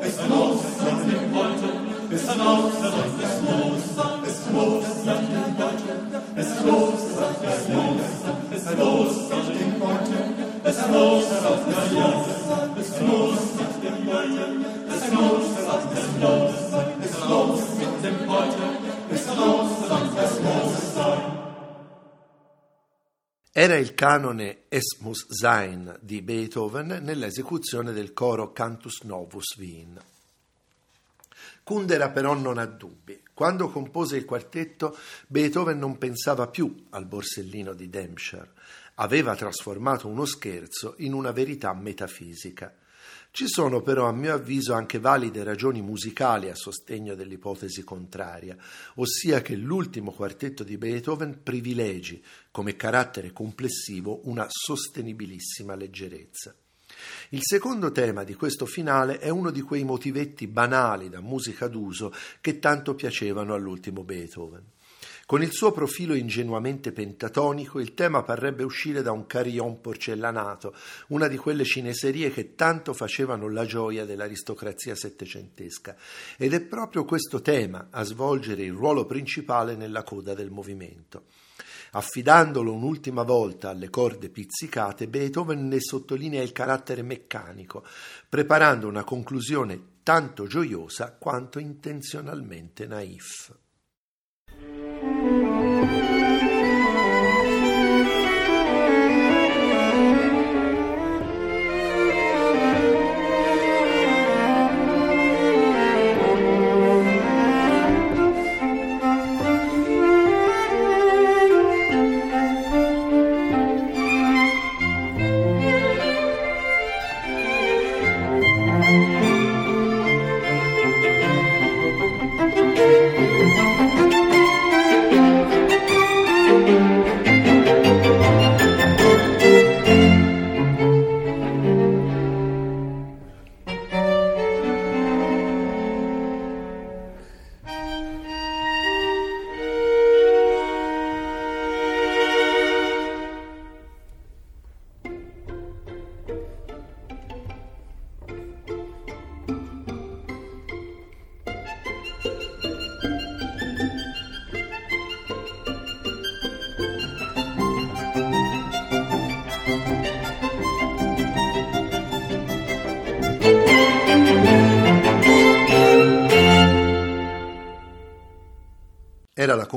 es 0.01 0.17
muss 0.29 0.61
sein, 0.79 0.97
es 1.01 1.23
muss 1.33 1.61
sein, 1.61 1.81
es 2.11 2.37
muss 2.37 2.81
sein, 2.81 3.11
es 3.23 3.43
muss 3.43 3.97
sein, 3.97 4.20
los, 4.53 4.85
sagt 5.05 5.33
der 5.33 5.49
Deutsche, 5.59 5.95
es 6.37 6.47
ist 6.47 6.65
los, 6.65 7.15
sagt 7.15 7.43
der 7.43 7.59
Junge, 7.75 8.05
es 8.51 8.67
ist 8.67 8.79
los, 8.79 9.29
sagt 9.29 9.49
der 9.49 9.57
Deutsche, 9.79 10.21
es 10.65 10.77
ist 10.77 10.91
los, 10.91 11.25
sagt 11.37 11.51
Era 23.53 23.77
il 23.77 23.95
canone 23.95 24.65
Es 24.69 24.99
muss 25.01 25.27
sein 25.29 25.97
di 26.01 26.23
Beethoven 26.23 27.01
nell'esecuzione 27.03 27.93
del 27.93 28.13
coro 28.13 28.53
Cantus 28.53 29.03
Novus 29.03 29.57
Wien. 29.59 30.01
Kundera 31.63 32.11
però 32.11 32.35
non 32.35 32.59
ha 32.59 32.67
dubbi. 32.67 33.21
Quando 33.41 33.71
compose 33.71 34.19
il 34.19 34.27
quartetto, 34.27 34.95
Beethoven 35.27 35.79
non 35.79 35.97
pensava 35.97 36.49
più 36.49 36.89
al 36.91 37.07
borsellino 37.07 37.73
di 37.73 37.89
Dempscher. 37.89 38.53
Aveva 38.97 39.35
trasformato 39.35 40.09
uno 40.09 40.27
scherzo 40.27 40.93
in 40.99 41.15
una 41.15 41.31
verità 41.33 41.73
metafisica. 41.73 42.77
Ci 43.31 43.49
sono 43.49 43.81
però, 43.81 44.07
a 44.07 44.13
mio 44.13 44.35
avviso, 44.35 44.75
anche 44.75 44.99
valide 44.99 45.43
ragioni 45.43 45.81
musicali 45.81 46.51
a 46.51 46.55
sostegno 46.55 47.15
dell'ipotesi 47.15 47.83
contraria, 47.83 48.59
ossia 48.97 49.41
che 49.41 49.57
l'ultimo 49.57 50.13
quartetto 50.13 50.63
di 50.63 50.77
Beethoven 50.77 51.41
privilegi, 51.43 52.23
come 52.51 52.77
carattere 52.77 53.33
complessivo, 53.33 54.21
una 54.25 54.45
sostenibilissima 54.51 55.75
leggerezza. 55.75 56.55
Il 57.31 57.41
secondo 57.43 57.93
tema 57.93 58.25
di 58.25 58.35
questo 58.35 58.67
finale 58.67 59.19
è 59.19 59.29
uno 59.29 59.51
di 59.51 59.61
quei 59.61 59.85
motivetti 59.85 60.47
banali 60.47 61.09
da 61.09 61.21
musica 61.21 61.69
d'uso 61.69 62.13
che 62.41 62.59
tanto 62.59 62.95
piacevano 62.95 63.55
all'ultimo 63.55 64.03
Beethoven. 64.05 64.65
Con 65.31 65.45
il 65.45 65.53
suo 65.53 65.71
profilo 65.71 66.15
ingenuamente 66.15 66.91
pentatonico, 66.91 67.79
il 67.79 67.95
tema 67.95 68.25
parrebbe 68.25 68.65
uscire 68.65 69.01
da 69.01 69.13
un 69.13 69.27
carillon 69.27 69.81
porcellanato, 69.81 70.75
una 71.11 71.29
di 71.29 71.37
quelle 71.37 71.63
cineserie 71.63 72.33
che 72.33 72.57
tanto 72.57 72.93
facevano 72.93 73.49
la 73.49 73.65
gioia 73.65 74.05
dell'aristocrazia 74.05 74.97
settecentesca. 74.97 75.95
Ed 76.37 76.53
è 76.53 76.61
proprio 76.63 77.05
questo 77.05 77.41
tema 77.43 77.87
a 77.91 78.03
svolgere 78.03 78.65
il 78.65 78.73
ruolo 78.73 79.07
principale 79.07 79.77
nella 79.77 80.03
coda 80.03 80.35
del 80.35 80.51
movimento. 80.51 81.27
Affidandolo 81.93 82.73
un'ultima 82.73 83.23
volta 83.23 83.71
alle 83.71 83.91
corde 83.91 84.29
pizzicate, 84.29 85.09
Beethoven 85.09 85.67
ne 85.67 85.81
sottolinea 85.81 86.43
il 86.43 86.53
carattere 86.53 87.03
meccanico, 87.03 87.85
preparando 88.29 88.87
una 88.87 89.05
conclusione 89.05 89.99
tanto 90.03 90.47
gioiosa 90.47 91.17
quanto 91.19 91.59
intenzionalmente 91.59 92.87
naif. 92.87 93.59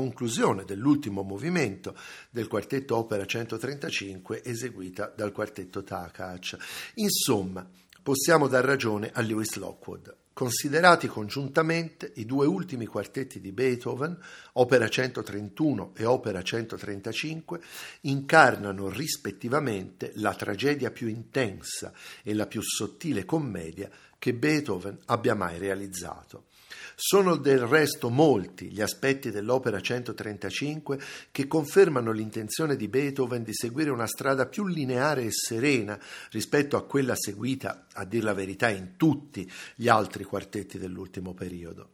Conclusione 0.04 0.64
dell'ultimo 0.64 1.22
movimento 1.22 1.96
del 2.28 2.46
quartetto 2.46 2.96
opera 2.96 3.24
135 3.24 4.44
eseguita 4.44 5.10
dal 5.16 5.32
quartetto 5.32 5.82
Takac. 5.82 6.58
Insomma, 6.96 7.66
possiamo 8.02 8.46
dar 8.46 8.64
ragione 8.64 9.10
a 9.14 9.22
Lewis 9.22 9.56
Lockwood. 9.56 10.14
Considerati 10.34 11.06
congiuntamente, 11.06 12.10
i 12.16 12.26
due 12.26 12.44
ultimi 12.44 12.84
quartetti 12.84 13.40
di 13.40 13.52
Beethoven, 13.52 14.18
opera 14.54 14.88
131 14.88 15.92
e 15.96 16.04
opera 16.04 16.42
135, 16.42 17.60
incarnano 18.02 18.90
rispettivamente 18.90 20.12
la 20.16 20.34
tragedia 20.34 20.90
più 20.90 21.08
intensa 21.08 21.92
e 22.22 22.34
la 22.34 22.46
più 22.46 22.60
sottile 22.60 23.24
commedia 23.24 23.88
che 24.18 24.34
Beethoven 24.34 24.98
abbia 25.06 25.34
mai 25.34 25.56
realizzato. 25.58 26.46
Sono 26.96 27.36
del 27.36 27.60
resto 27.60 28.08
molti 28.08 28.70
gli 28.70 28.80
aspetti 28.80 29.30
dell'opera 29.30 29.80
135 29.80 31.00
che 31.32 31.48
confermano 31.48 32.12
l'intenzione 32.12 32.76
di 32.76 32.86
Beethoven 32.86 33.42
di 33.42 33.52
seguire 33.52 33.90
una 33.90 34.06
strada 34.06 34.46
più 34.46 34.64
lineare 34.66 35.24
e 35.24 35.32
serena 35.32 35.98
rispetto 36.30 36.76
a 36.76 36.84
quella 36.84 37.16
seguita, 37.16 37.86
a 37.92 38.04
dir 38.04 38.22
la 38.22 38.32
verità, 38.32 38.70
in 38.70 38.96
tutti 38.96 39.50
gli 39.74 39.88
altri 39.88 40.22
quartetti 40.22 40.78
dell'ultimo 40.78 41.34
periodo. 41.34 41.88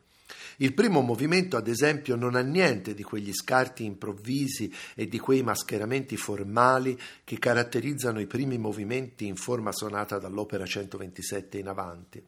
Il 0.58 0.74
primo 0.74 1.00
movimento, 1.00 1.56
ad 1.56 1.68
esempio, 1.68 2.14
non 2.14 2.34
ha 2.34 2.42
niente 2.42 2.92
di 2.92 3.02
quegli 3.02 3.32
scarti 3.32 3.84
improvvisi 3.84 4.70
e 4.94 5.08
di 5.08 5.18
quei 5.18 5.42
mascheramenti 5.42 6.18
formali 6.18 6.98
che 7.24 7.38
caratterizzano 7.38 8.20
i 8.20 8.26
primi 8.26 8.58
movimenti 8.58 9.26
in 9.26 9.36
forma 9.36 9.72
sonata 9.72 10.18
dall'opera 10.18 10.66
127 10.66 11.58
in 11.58 11.68
avanti. 11.68 12.22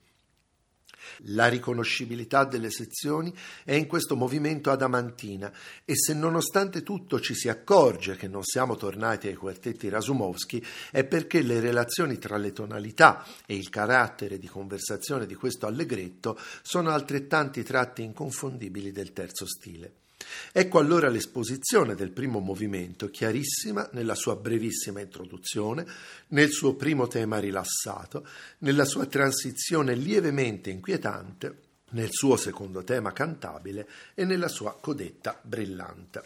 La 1.27 1.49
riconoscibilità 1.49 2.45
delle 2.45 2.71
sezioni 2.71 3.33
è 3.65 3.75
in 3.75 3.87
questo 3.87 4.17
movimento 4.17 4.71
adamantina 4.71 5.53
e 5.85 5.95
se 5.97 6.15
nonostante 6.15 6.83
tutto 6.83 7.21
ci 7.21 7.35
si 7.35 7.49
accorge 7.49 8.17
che 8.17 8.29
non 8.29 8.43
siamo 8.43 8.77
tornati 8.77 9.29
ai 9.29 9.35
quartetti 9.35 9.89
Rasumowski 9.89 10.65
è 10.91 11.05
perché 11.05 11.43
le 11.43 11.61
relazioni 11.61 12.19
tra 12.19 12.37
le 12.37 12.53
tonalità 12.53 13.25
e 13.47 13.55
il 13.55 13.69
carattere 13.69 14.39
di 14.39 14.47
conversazione 14.47 15.27
di 15.27 15.35
questo 15.35 15.67
allegretto 15.67 16.39
sono 16.63 16.91
altrettanti 16.91 17.63
tratti 17.63 18.03
inconfondibili 18.03 18.93
del 18.93 19.13
terzo 19.13 19.47
stile. 19.47 20.02
Ecco 20.53 20.79
allora 20.79 21.09
l'esposizione 21.09 21.95
del 21.95 22.11
primo 22.11 22.39
movimento, 22.41 23.09
chiarissima 23.11 23.89
nella 23.93 24.15
sua 24.15 24.37
brevissima 24.37 25.01
introduzione, 25.01 25.87
nel 26.29 26.51
suo 26.51 26.75
primo 26.75 27.07
tema 27.07 27.39
rilassato, 27.39 28.27
nella 28.59 28.85
sua 28.85 29.07
transizione 29.07 29.95
lievemente 29.95 30.71
inquietante, 30.71 31.59
nel 31.91 32.11
suo 32.11 32.37
secondo 32.37 32.85
tema 32.85 33.13
cantabile 33.13 33.89
e 34.15 34.25
nella 34.25 34.49
sua 34.49 34.77
codetta 34.81 35.39
brillante. 35.43 36.23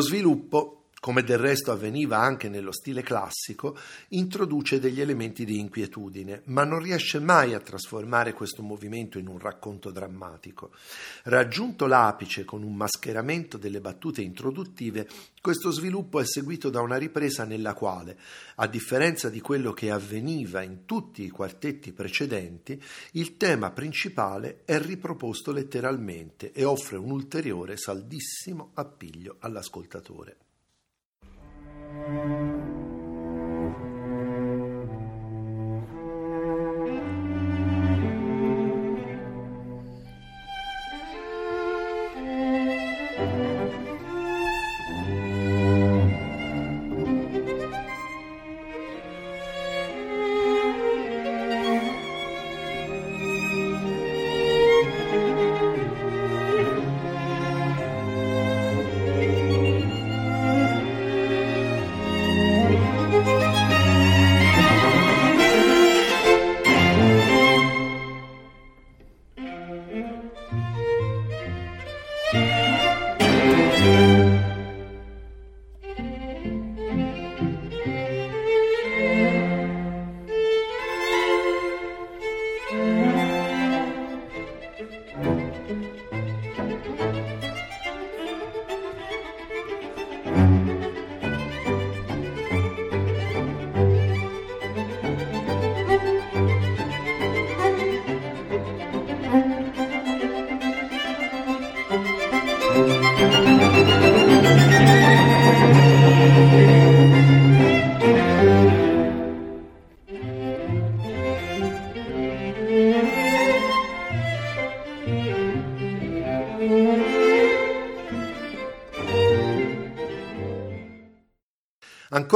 Lo 0.00 0.06
sviluppo, 0.06 0.39
come 1.20 1.22
del 1.22 1.38
resto 1.38 1.70
avveniva 1.70 2.18
anche 2.18 2.48
nello 2.48 2.72
stile 2.72 3.02
classico, 3.02 3.76
introduce 4.08 4.80
degli 4.80 5.00
elementi 5.00 5.44
di 5.44 5.58
inquietudine, 5.58 6.42
ma 6.46 6.64
non 6.64 6.80
riesce 6.80 7.18
mai 7.18 7.52
a 7.54 7.60
trasformare 7.60 8.32
questo 8.32 8.62
movimento 8.62 9.18
in 9.18 9.26
un 9.26 9.38
racconto 9.38 9.90
drammatico. 9.90 10.70
Raggiunto 11.24 11.86
l'apice 11.86 12.44
con 12.44 12.62
un 12.62 12.74
mascheramento 12.74 13.58
delle 13.58 13.80
battute 13.80 14.22
introduttive, 14.22 15.06
questo 15.40 15.70
sviluppo 15.70 16.20
è 16.20 16.26
seguito 16.26 16.70
da 16.70 16.80
una 16.80 16.96
ripresa 16.96 17.44
nella 17.44 17.74
quale, 17.74 18.18
a 18.56 18.66
differenza 18.66 19.28
di 19.28 19.40
quello 19.40 19.72
che 19.72 19.90
avveniva 19.90 20.62
in 20.62 20.84
tutti 20.84 21.22
i 21.22 21.30
quartetti 21.30 21.92
precedenti, 21.92 22.80
il 23.12 23.36
tema 23.36 23.70
principale 23.70 24.62
è 24.64 24.78
riproposto 24.78 25.52
letteralmente 25.52 26.52
e 26.52 26.64
offre 26.64 26.96
un 26.96 27.10
ulteriore 27.10 27.76
saldissimo 27.76 28.70
appiglio 28.74 29.36
all'ascoltatore. 29.40 30.49
Thank 32.06 32.14
you. 32.30 32.49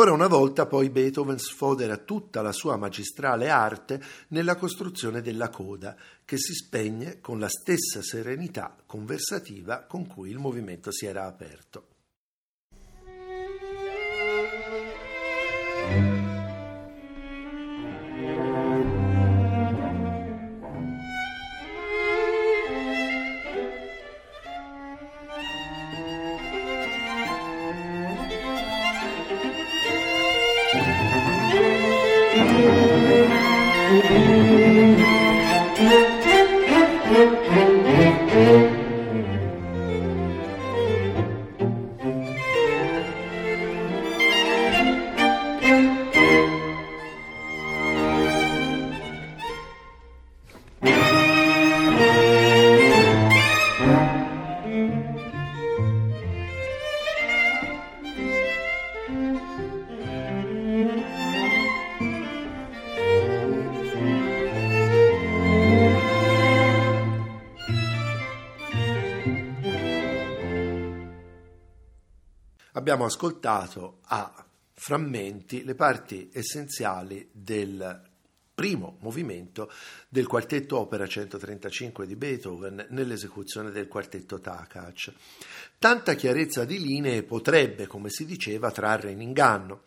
Ancora 0.05 0.23
una 0.23 0.37
volta 0.37 0.67
poi 0.67 0.91
Beethoven 0.91 1.39
sfodera 1.39 1.97
tutta 1.97 2.43
la 2.43 2.53
sua 2.53 2.77
magistrale 2.77 3.49
arte 3.49 4.03
nella 4.29 4.55
costruzione 4.57 5.23
della 5.23 5.49
coda, 5.49 5.97
che 6.27 6.37
si 6.37 6.53
spegne 6.53 7.23
con 7.23 7.39
la 7.39 7.49
stessa 7.49 8.03
serenità 8.03 8.77
conversativa 8.85 9.85
con 9.85 10.07
cui 10.07 10.29
il 10.29 10.37
movimento 10.37 10.93
si 10.93 11.07
era 11.07 11.25
aperto. 11.25 11.94
Abbiamo 72.85 73.07
ascoltato 73.07 74.01
a 74.09 74.45
frammenti 74.75 75.65
le 75.65 75.75
parti 75.75 76.29
essenziali 76.31 77.27
del 77.33 78.03
primo 78.55 78.99
movimento 79.01 79.73
del 80.07 80.27
quartetto 80.27 80.81
opera 80.81 81.07
135 81.07 82.07
di 82.07 82.15
Beethoven 82.15 82.89
nell'esecuzione 82.91 83.71
del 83.71 83.89
quartetto 83.89 84.39
Takacs. 84.39 85.13
Tanta 85.79 86.13
chiarezza 86.13 86.67
di 86.67 86.79
linee 86.79 87.23
potrebbe, 87.23 87.87
come 87.87 88.11
si 88.11 88.27
diceva, 88.27 88.71
trarre 88.71 89.13
in 89.13 89.23
inganno. 89.23 89.85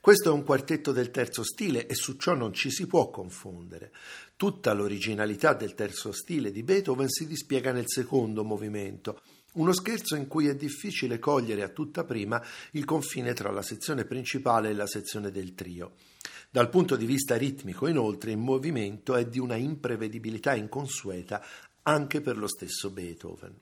Questo 0.00 0.30
è 0.30 0.32
un 0.32 0.42
quartetto 0.42 0.90
del 0.90 1.10
terzo 1.10 1.42
stile 1.42 1.86
e 1.86 1.94
su 1.94 2.16
ciò 2.16 2.32
non 2.32 2.54
ci 2.54 2.70
si 2.70 2.86
può 2.86 3.10
confondere. 3.10 3.92
Tutta 4.36 4.72
l'originalità 4.72 5.52
del 5.52 5.74
terzo 5.74 6.12
stile 6.12 6.50
di 6.50 6.62
Beethoven 6.62 7.10
si 7.10 7.26
dispiega 7.26 7.72
nel 7.72 7.88
secondo 7.88 8.42
movimento, 8.42 9.20
uno 9.54 9.72
scherzo 9.72 10.14
in 10.14 10.26
cui 10.26 10.46
è 10.46 10.54
difficile 10.54 11.18
cogliere 11.18 11.62
a 11.62 11.68
tutta 11.68 12.04
prima 12.04 12.42
il 12.72 12.84
confine 12.84 13.32
tra 13.32 13.50
la 13.50 13.62
sezione 13.62 14.04
principale 14.04 14.70
e 14.70 14.74
la 14.74 14.86
sezione 14.86 15.30
del 15.30 15.54
trio. 15.54 15.94
Dal 16.50 16.70
punto 16.70 16.96
di 16.96 17.06
vista 17.06 17.36
ritmico, 17.36 17.86
inoltre, 17.86 18.30
il 18.30 18.38
movimento 18.38 19.16
è 19.16 19.26
di 19.26 19.38
una 19.38 19.56
imprevedibilità 19.56 20.54
inconsueta 20.54 21.42
anche 21.82 22.20
per 22.20 22.36
lo 22.38 22.46
stesso 22.46 22.90
Beethoven. 22.90 23.54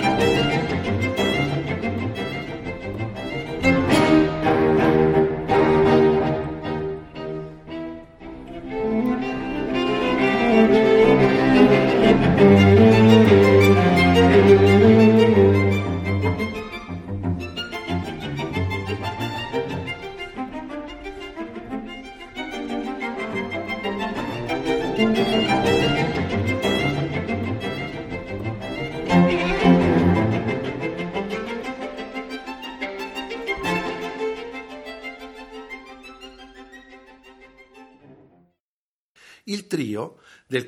Il 0.00 0.37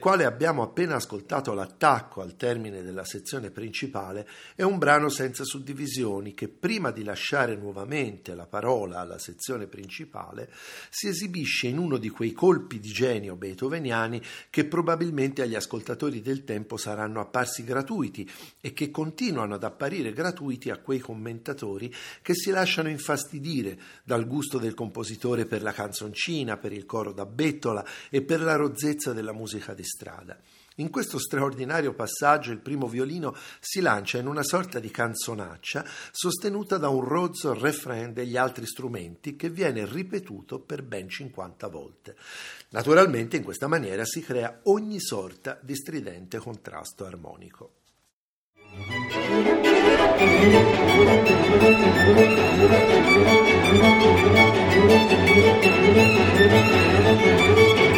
quale 0.00 0.24
abbiamo 0.24 0.62
appena 0.62 0.96
ascoltato 0.96 1.54
l'attacco 1.54 2.22
al 2.22 2.34
termine 2.34 2.82
della 2.82 3.04
sezione 3.04 3.50
principale, 3.50 4.26
è 4.56 4.62
un 4.62 4.78
brano 4.78 5.08
senza 5.08 5.44
suddivisioni 5.44 6.34
che 6.34 6.48
prima 6.48 6.90
di 6.90 7.04
lasciare 7.04 7.54
nuovamente 7.54 8.34
la 8.34 8.46
parola 8.46 8.98
alla 8.98 9.20
sezione 9.20 9.68
principale 9.68 10.50
si 10.90 11.06
esibisce 11.06 11.68
in 11.68 11.78
uno 11.78 11.98
di 11.98 12.08
quei 12.08 12.32
colpi 12.32 12.80
di 12.80 12.88
genio 12.88 13.36
beethoveniani 13.36 14.20
che 14.50 14.64
probabilmente 14.64 15.42
agli 15.42 15.54
ascoltatori 15.54 16.20
del 16.20 16.42
tempo 16.42 16.76
saranno 16.76 17.20
apparsi 17.20 17.62
gratuiti 17.62 18.28
e 18.60 18.72
che 18.72 18.90
continuano 18.90 19.54
ad 19.54 19.62
apparire 19.62 20.12
gratuiti 20.12 20.70
a 20.70 20.78
quei 20.78 20.98
commentatori 20.98 21.94
che 22.22 22.34
si 22.34 22.50
lasciano 22.50 22.88
infastidire 22.88 23.78
dal 24.02 24.26
gusto 24.26 24.58
del 24.58 24.74
compositore 24.74 25.44
per 25.44 25.62
la 25.62 25.72
canzoncina, 25.72 26.56
per 26.56 26.72
il 26.72 26.86
coro 26.86 27.12
da 27.12 27.26
bettola 27.26 27.84
e 28.08 28.22
per 28.22 28.40
la 28.40 28.56
rozzezza 28.56 29.12
della 29.12 29.32
musica 29.32 29.74
di 29.74 29.84
strada. 29.90 30.38
In 30.76 30.88
questo 30.88 31.18
straordinario 31.18 31.92
passaggio 31.92 32.52
il 32.52 32.60
primo 32.60 32.86
violino 32.88 33.36
si 33.60 33.80
lancia 33.80 34.18
in 34.18 34.26
una 34.26 34.42
sorta 34.42 34.78
di 34.78 34.90
canzonaccia 34.90 35.84
sostenuta 36.10 36.78
da 36.78 36.88
un 36.88 37.04
rozzo 37.04 37.52
refrain 37.52 38.14
degli 38.14 38.36
altri 38.36 38.64
strumenti 38.66 39.36
che 39.36 39.50
viene 39.50 39.84
ripetuto 39.84 40.60
per 40.60 40.82
ben 40.82 41.08
50 41.08 41.68
volte. 41.68 42.16
Naturalmente 42.70 43.36
in 43.36 43.42
questa 43.42 43.66
maniera 43.66 44.04
si 44.04 44.22
crea 44.22 44.60
ogni 44.64 45.00
sorta 45.00 45.58
di 45.60 45.74
stridente 45.74 46.38
contrasto 46.38 47.04
armonico. 47.04 47.72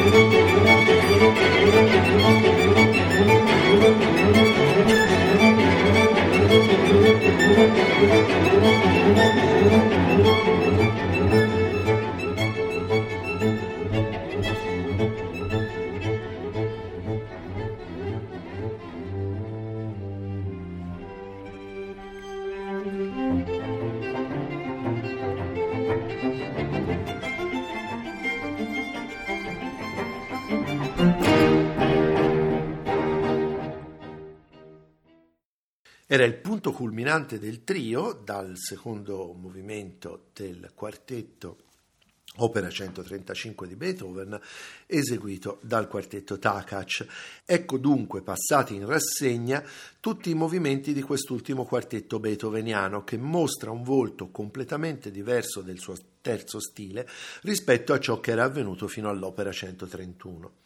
Era 0.05 0.32
Thank 7.55 7.77
you. 11.57 11.62
Punto 36.63 36.79
culminante 36.79 37.41
del 37.41 37.65
trio 37.65 38.13
dal 38.13 38.53
secondo 38.57 39.33
movimento 39.33 40.27
del 40.33 40.71
quartetto 40.77 41.57
opera 42.37 42.71
135 42.71 43.67
di 43.67 43.75
Beethoven, 43.75 44.41
eseguito 44.87 45.59
dal 45.61 45.89
quartetto 45.89 46.39
Takac. 46.39 47.07
Ecco 47.45 47.79
dunque 47.79 48.23
passati 48.23 48.77
in 48.77 48.87
rassegna 48.87 49.61
tutti 49.99 50.31
i 50.31 50.35
movimenti 50.35 50.93
di 50.93 51.03
quest'ultimo 51.03 51.65
quartetto 51.65 52.21
beethoveniano 52.21 53.03
che 53.03 53.17
mostra 53.17 53.73
un 53.73 53.83
volto 53.83 54.31
completamente 54.31 55.11
diverso 55.11 55.63
del 55.63 55.81
suo 55.81 55.97
terzo 56.21 56.61
stile 56.61 57.09
rispetto 57.43 57.93
a 57.93 57.99
ciò 57.99 58.21
che 58.21 58.31
era 58.31 58.45
avvenuto 58.45 58.87
fino 58.87 59.09
all'opera 59.09 59.51
131. 59.51 60.62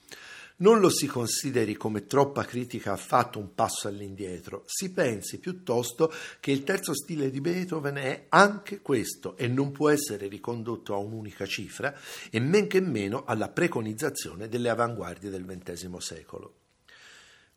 Non 0.58 0.80
lo 0.80 0.88
si 0.88 1.06
consideri 1.06 1.74
come 1.74 2.06
troppa 2.06 2.44
critica 2.44 2.92
ha 2.92 2.96
fatto 2.96 3.38
un 3.38 3.54
passo 3.54 3.88
all'indietro, 3.88 4.62
si 4.64 4.90
pensi 4.90 5.38
piuttosto 5.38 6.10
che 6.40 6.50
il 6.50 6.64
terzo 6.64 6.94
stile 6.94 7.30
di 7.30 7.42
Beethoven 7.42 7.96
è 7.96 8.24
anche 8.30 8.80
questo 8.80 9.36
e 9.36 9.48
non 9.48 9.70
può 9.70 9.90
essere 9.90 10.28
ricondotto 10.28 10.94
a 10.94 10.96
un'unica 10.96 11.44
cifra 11.44 11.94
e 12.30 12.40
men 12.40 12.68
che 12.68 12.80
meno 12.80 13.24
alla 13.26 13.50
preconizzazione 13.50 14.48
delle 14.48 14.70
avanguardie 14.70 15.28
del 15.28 15.44
XX 15.44 15.94
secolo. 15.98 16.54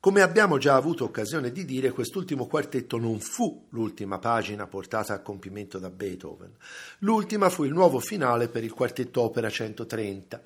Come 0.02 0.22
abbiamo 0.22 0.58
già 0.58 0.76
avuto 0.76 1.06
occasione 1.06 1.54
di 1.54 1.64
dire, 1.64 1.92
quest'ultimo 1.92 2.48
quartetto 2.48 2.98
non 2.98 3.22
fu 3.22 3.68
l'ultima 3.70 4.20
pagina 4.20 4.68
portata 4.68 5.14
a 5.14 5.22
compimento 5.22 5.80
da 5.80 5.90
Beethoven. 5.90 6.54
L'ultima 7.00 7.50
fu 7.50 7.64
il 7.64 7.72
nuovo 7.72 8.00
finale 8.00 8.50
per 8.50 8.66
il 8.66 8.74
quartetto 8.74 9.22
opera 9.22 9.50
130, 9.50 10.42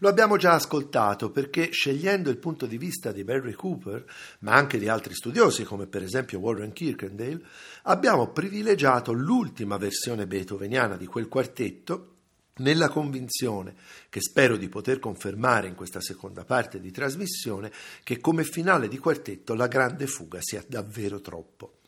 lo 0.00 0.08
abbiamo 0.08 0.36
già 0.36 0.52
ascoltato 0.52 1.30
perché 1.30 1.70
scegliendo 1.70 2.30
il 2.30 2.38
punto 2.38 2.66
di 2.66 2.78
vista 2.78 3.12
di 3.12 3.24
Barry 3.24 3.52
Cooper, 3.52 4.04
ma 4.40 4.54
anche 4.54 4.78
di 4.78 4.88
altri 4.88 5.14
studiosi 5.14 5.64
come 5.64 5.86
per 5.86 6.02
esempio 6.02 6.38
Warren 6.38 6.72
Kirkendale, 6.72 7.42
abbiamo 7.82 8.28
privilegiato 8.30 9.12
l'ultima 9.12 9.76
versione 9.76 10.26
beethoveniana 10.26 10.96
di 10.96 11.06
quel 11.06 11.28
quartetto 11.28 12.14
nella 12.60 12.88
convinzione, 12.88 13.74
che 14.08 14.20
spero 14.20 14.56
di 14.56 14.68
poter 14.68 14.98
confermare 14.98 15.68
in 15.68 15.74
questa 15.74 16.00
seconda 16.00 16.44
parte 16.44 16.80
di 16.80 16.90
trasmissione, 16.90 17.70
che 18.02 18.20
come 18.20 18.44
finale 18.44 18.88
di 18.88 18.98
quartetto 18.98 19.54
la 19.54 19.66
grande 19.66 20.06
fuga 20.06 20.38
sia 20.40 20.62
davvero 20.66 21.20
troppo. 21.20 21.79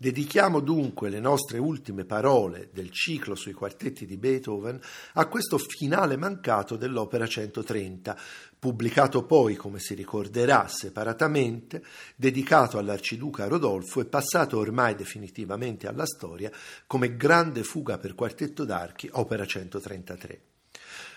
Dedichiamo 0.00 0.60
dunque 0.60 1.10
le 1.10 1.18
nostre 1.18 1.58
ultime 1.58 2.04
parole 2.04 2.70
del 2.72 2.92
ciclo 2.92 3.34
sui 3.34 3.52
quartetti 3.52 4.06
di 4.06 4.16
Beethoven 4.16 4.78
a 5.14 5.26
questo 5.26 5.58
finale 5.58 6.16
mancato 6.16 6.76
dell'opera 6.76 7.26
130, 7.26 8.16
pubblicato 8.60 9.24
poi, 9.24 9.56
come 9.56 9.80
si 9.80 9.94
ricorderà, 9.94 10.68
separatamente, 10.68 11.82
dedicato 12.14 12.78
all'arciduca 12.78 13.48
Rodolfo 13.48 14.00
e 14.00 14.04
passato 14.04 14.58
ormai 14.58 14.94
definitivamente 14.94 15.88
alla 15.88 16.06
storia 16.06 16.52
come 16.86 17.16
grande 17.16 17.64
fuga 17.64 17.98
per 17.98 18.14
quartetto 18.14 18.64
d'archi, 18.64 19.08
opera 19.10 19.44
133. 19.44 20.47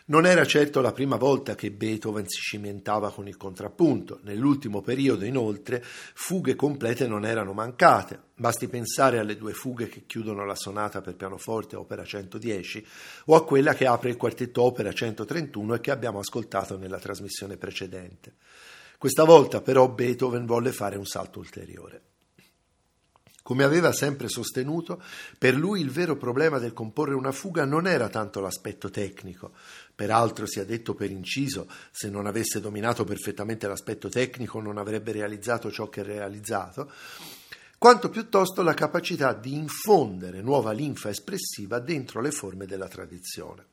Non 0.06 0.26
era 0.26 0.46
certo 0.46 0.82
la 0.82 0.92
prima 0.92 1.16
volta 1.16 1.56
che 1.56 1.72
Beethoven 1.72 2.28
si 2.28 2.40
cimentava 2.42 3.12
con 3.12 3.28
il 3.28 3.38
contrappunto. 3.38 4.20
Nell'ultimo 4.24 4.82
periodo, 4.82 5.26
inoltre, 5.26 5.82
fughe 5.84 6.56
complete 6.56 7.08
non 7.08 7.26
erano 7.26 7.54
mancate. 7.54 8.20
Basti 8.36 8.68
pensare 8.68 9.20
alle 9.20 9.38
due 9.38 9.54
fughe 9.54 9.88
che 9.88 10.06
chiudono 10.08 10.44
la 10.46 10.56
sonata 10.56 11.02
per 11.02 11.16
pianoforte 11.16 11.76
opera 11.76 12.04
110 12.04 12.86
o 13.26 13.36
a 13.36 13.46
quella 13.46 13.76
che 13.76 13.86
apre 13.86 14.10
il 14.10 14.18
quartetto 14.18 14.64
opera 14.64 14.92
131 14.92 15.76
e 15.76 15.80
che 15.80 15.92
abbiamo 15.92 16.20
ascoltato 16.20 16.78
nella 16.78 17.00
trasmissione 17.00 17.58
precedente. 17.58 18.34
Questa 18.98 19.24
volta 19.24 19.62
però 19.62 19.90
Beethoven 19.90 20.46
volle 20.46 20.72
fare 20.72 20.98
un 20.98 21.06
salto 21.06 21.40
ulteriore. 21.40 22.02
Come 23.44 23.64
aveva 23.64 23.92
sempre 23.92 24.30
sostenuto, 24.30 25.02
per 25.38 25.56
lui 25.56 25.82
il 25.82 25.90
vero 25.90 26.16
problema 26.16 26.60
del 26.60 26.74
comporre 26.74 27.16
una 27.16 27.32
fuga 27.32 27.66
non 27.66 27.88
era 27.88 28.08
tanto 28.08 28.40
l'aspetto 28.40 28.90
tecnico, 28.90 29.54
peraltro 30.02 30.48
sia 30.48 30.66
detto 30.66 30.96
per 30.96 31.12
inciso, 31.12 31.70
se 31.92 32.10
non 32.10 32.26
avesse 32.26 32.60
dominato 32.60 33.04
perfettamente 33.04 33.68
l'aspetto 33.68 34.10
tecnico 34.10 34.60
non 34.60 34.80
avrebbe 34.80 35.12
realizzato 35.12 35.70
ciò 35.70 35.90
che 35.90 36.00
ha 36.00 36.04
realizzato, 36.04 36.92
quanto 37.78 38.10
piuttosto 38.10 38.64
la 38.64 38.74
capacità 38.74 39.32
di 39.34 39.54
infondere 39.54 40.42
nuova 40.42 40.72
linfa 40.72 41.10
espressiva 41.10 41.78
dentro 41.78 42.20
le 42.20 42.32
forme 42.32 42.66
della 42.66 42.88
tradizione. 42.88 43.64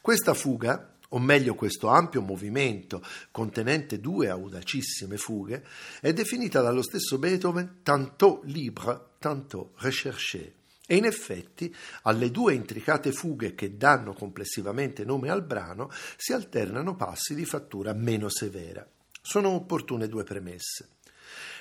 Questa 0.00 0.34
fuga, 0.34 0.94
o 1.10 1.18
meglio 1.20 1.54
questo 1.54 1.86
ampio 1.86 2.22
movimento 2.22 3.00
contenente 3.30 4.00
due 4.00 4.30
audacissime 4.30 5.16
fughe, 5.16 5.64
è 6.00 6.12
definita 6.12 6.60
dallo 6.60 6.82
stesso 6.82 7.18
Beethoven 7.18 7.82
tantôt 7.84 8.42
libre, 8.46 9.00
tantôt 9.20 9.70
recherché. 9.76 10.57
E 10.90 10.96
in 10.96 11.04
effetti 11.04 11.74
alle 12.04 12.30
due 12.30 12.54
intricate 12.54 13.12
fughe 13.12 13.54
che 13.54 13.76
danno 13.76 14.14
complessivamente 14.14 15.04
nome 15.04 15.28
al 15.28 15.42
brano 15.42 15.90
si 16.16 16.32
alternano 16.32 16.96
passi 16.96 17.34
di 17.34 17.44
fattura 17.44 17.92
meno 17.92 18.30
severa. 18.30 18.88
Sono 19.20 19.50
opportune 19.50 20.08
due 20.08 20.24
premesse. 20.24 20.96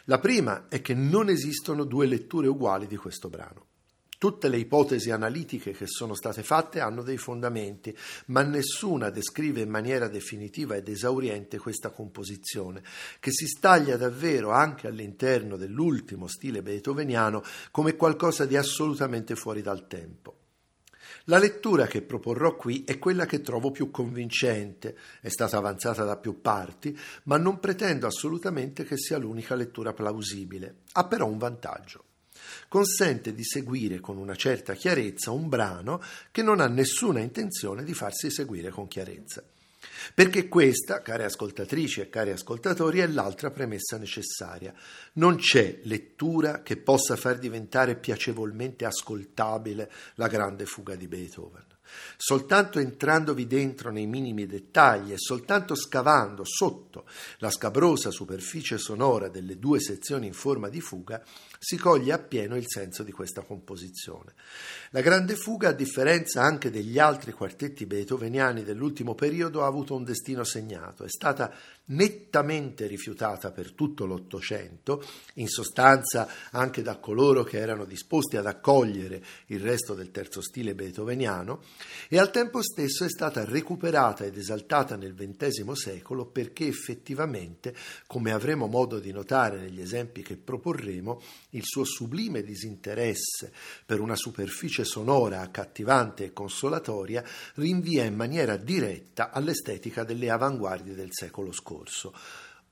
La 0.06 0.20
prima 0.20 0.70
è 0.70 0.80
che 0.80 0.94
non 0.94 1.28
esistono 1.28 1.84
due 1.84 2.06
letture 2.06 2.48
uguali 2.48 2.88
di 2.88 2.96
questo 2.96 3.28
brano. 3.28 3.67
Tutte 4.20 4.50
le 4.50 4.58
ipotesi 4.58 5.12
analitiche 5.12 5.74
che 5.74 5.86
sono 5.86 6.16
state 6.16 6.42
fatte 6.42 6.80
hanno 6.80 7.04
dei 7.04 7.18
fondamenti, 7.18 7.96
ma 8.28 8.42
nessuna 8.42 9.12
descrive 9.12 9.62
in 9.62 9.70
maniera 9.70 10.08
definitiva 10.08 10.76
ed 10.76 10.88
esauriente 10.88 11.60
questa 11.60 11.92
composizione, 11.92 12.82
che 13.20 13.32
si 13.32 13.46
staglia 13.46 13.96
davvero 13.96 14.50
anche 14.50 14.88
all'interno 14.88 15.56
dell'ultimo 15.56 16.26
stile 16.26 16.64
beethoveniano 16.64 17.44
come 17.70 17.96
qualcosa 17.96 18.46
di 18.46 18.58
assolutamente 18.58 19.36
fuori 19.36 19.62
dal 19.62 19.86
tempo. 19.86 20.38
La 21.26 21.38
lettura 21.38 21.86
che 21.86 22.02
proporrò 22.02 22.56
qui 22.56 22.86
è 22.86 22.98
quella 22.98 23.28
che 23.28 23.42
trovo 23.42 23.70
più 23.70 23.92
convincente, 23.92 24.98
è 25.22 25.30
stata 25.30 25.58
avanzata 25.58 26.04
da 26.04 26.18
più 26.18 26.42
parti, 26.42 26.98
ma 27.26 27.38
non 27.38 27.60
pretendo 27.60 28.08
assolutamente 28.08 28.84
che 28.84 28.98
sia 28.98 29.20
l'unica 29.20 29.54
lettura 29.54 29.94
plausibile. 29.94 30.78
Ha 30.94 31.06
però 31.06 31.28
un 31.28 31.38
vantaggio 31.38 32.07
consente 32.68 33.34
di 33.34 33.44
seguire 33.44 34.00
con 34.00 34.18
una 34.18 34.36
certa 34.36 34.74
chiarezza 34.74 35.32
un 35.32 35.50
brano 35.50 36.02
che 36.32 36.42
non 36.42 36.60
ha 36.60 36.68
nessuna 36.68 37.20
intenzione 37.20 37.84
di 37.84 37.94
farsi 37.94 38.30
seguire 38.30 38.70
con 38.70 38.88
chiarezza. 38.88 39.44
Perché 40.14 40.48
questa, 40.48 41.02
care 41.02 41.26
ascoltatrici 41.26 42.02
e 42.02 42.10
cari 42.10 42.32
ascoltatori, 42.32 43.00
è 43.00 43.08
l'altra 43.08 43.52
premessa 43.52 43.98
necessaria. 43.98 44.74
Non 45.14 45.38
c'è 45.38 45.80
lettura 45.84 46.62
che 46.62 46.78
possa 46.78 47.16
far 47.16 47.38
diventare 47.38 47.96
piacevolmente 47.96 48.86
ascoltabile 48.86 49.92
la 50.16 50.28
grande 50.28 50.66
fuga 50.66 50.96
di 50.96 51.08
Beethoven. 51.08 51.66
Soltanto 52.18 52.80
entrandovi 52.80 53.48
dentro 53.48 53.92
nei 53.92 54.08
minimi 54.08 54.46
dettagli 54.46 55.14
e 55.14 55.18
soltanto 55.18 55.74
scavando 55.76 56.44
sotto 56.44 57.06
la 57.38 57.50
scabrosa 57.50 58.12
superficie 58.12 58.78
sonora 58.78 59.30
delle 59.30 59.58
due 59.58 59.80
sezioni 59.80 60.28
in 60.28 60.34
forma 60.34 60.68
di 60.70 60.82
fuga, 60.82 61.24
si 61.60 61.78
coglie 61.78 62.14
appieno 62.14 62.56
il 62.56 62.66
senso 62.68 63.04
di 63.04 63.12
questa 63.12 63.42
composizione. 63.42 64.34
La 64.92 65.02
Grande 65.02 65.36
Fuga, 65.36 65.70
a 65.70 65.74
differenza 65.74 66.42
anche 66.42 66.70
degli 66.70 66.98
altri 66.98 67.32
quartetti 67.32 67.86
beethoveniani 67.86 68.64
dell'ultimo 68.64 69.16
periodo, 69.16 69.64
ha 69.64 69.68
avuto 69.68 69.96
un 69.96 70.04
destino 70.04 70.44
segnato, 70.44 71.04
è 71.04 71.10
stata 71.10 71.54
nettamente 71.90 72.88
rifiutata 72.88 73.52
per 73.52 73.72
tutto 73.72 74.06
l'Ottocento, 74.06 75.04
in 75.36 75.48
sostanza 75.48 76.28
anche 76.52 76.82
da 76.82 76.98
coloro 76.98 77.44
che 77.44 77.60
erano 77.60 77.86
disposti 77.86 78.38
ad 78.38 78.46
accogliere 78.46 79.24
il 79.48 79.60
resto 79.60 79.94
del 79.94 80.12
terzo 80.12 80.42
stile 80.42 80.76
beethoveniano, 80.76 81.64
e 82.10 82.18
al 82.18 82.32
tempo 82.32 82.62
stesso 82.62 83.04
è 83.06 83.10
stata 83.10 83.46
recuperata 83.46 84.26
ed 84.26 84.38
esaltata 84.38 84.96
nel 84.96 85.14
XX 85.14 85.72
secolo 85.72 86.26
perché 86.26 86.68
effettivamente, 86.68 87.74
come 88.06 88.32
avremo 88.32 88.68
modo 88.68 89.00
di 89.00 89.12
notare 89.12 89.60
negli 89.60 89.82
esempi 89.82 90.22
che 90.22 90.38
proporremo, 90.38 91.22
il 91.52 91.64
suo 91.64 91.84
sublime 91.86 92.44
disinteresse 92.44 93.54
per 93.86 94.00
una 94.00 94.16
superficie 94.16 94.84
sonora 94.84 95.42
accattivante 95.42 96.26
e 96.26 96.34
consolatoria 96.34 97.24
rinvia 97.56 98.04
in 98.04 98.16
maniera 98.16 98.58
diretta 98.58 99.32
all'estetica 99.32 100.04
delle 100.04 100.30
avanguardie 100.30 100.94
del 100.94 101.10
secolo 101.12 101.52
scorso. 101.52 102.14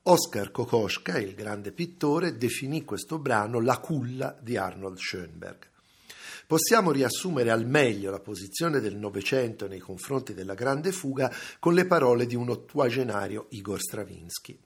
Oscar 0.07 0.51
Kokoschka, 0.51 1.17
il 1.17 1.33
grande 1.33 1.71
pittore, 1.71 2.37
definì 2.37 2.83
questo 2.83 3.17
brano 3.17 3.59
la 3.59 3.79
culla 3.79 4.37
di 4.39 4.55
Arnold 4.57 4.97
Schoenberg. 4.97 5.69
Possiamo 6.45 6.91
riassumere 6.91 7.49
al 7.49 7.65
meglio 7.65 8.11
la 8.11 8.19
posizione 8.19 8.79
del 8.79 8.97
Novecento 8.97 9.67
nei 9.67 9.79
confronti 9.79 10.35
della 10.35 10.53
grande 10.53 10.91
fuga 10.91 11.33
con 11.59 11.73
le 11.73 11.87
parole 11.87 12.27
di 12.27 12.35
un 12.35 12.49
ottuagenario 12.49 13.47
Igor 13.49 13.79
Stravinsky. 13.79 14.59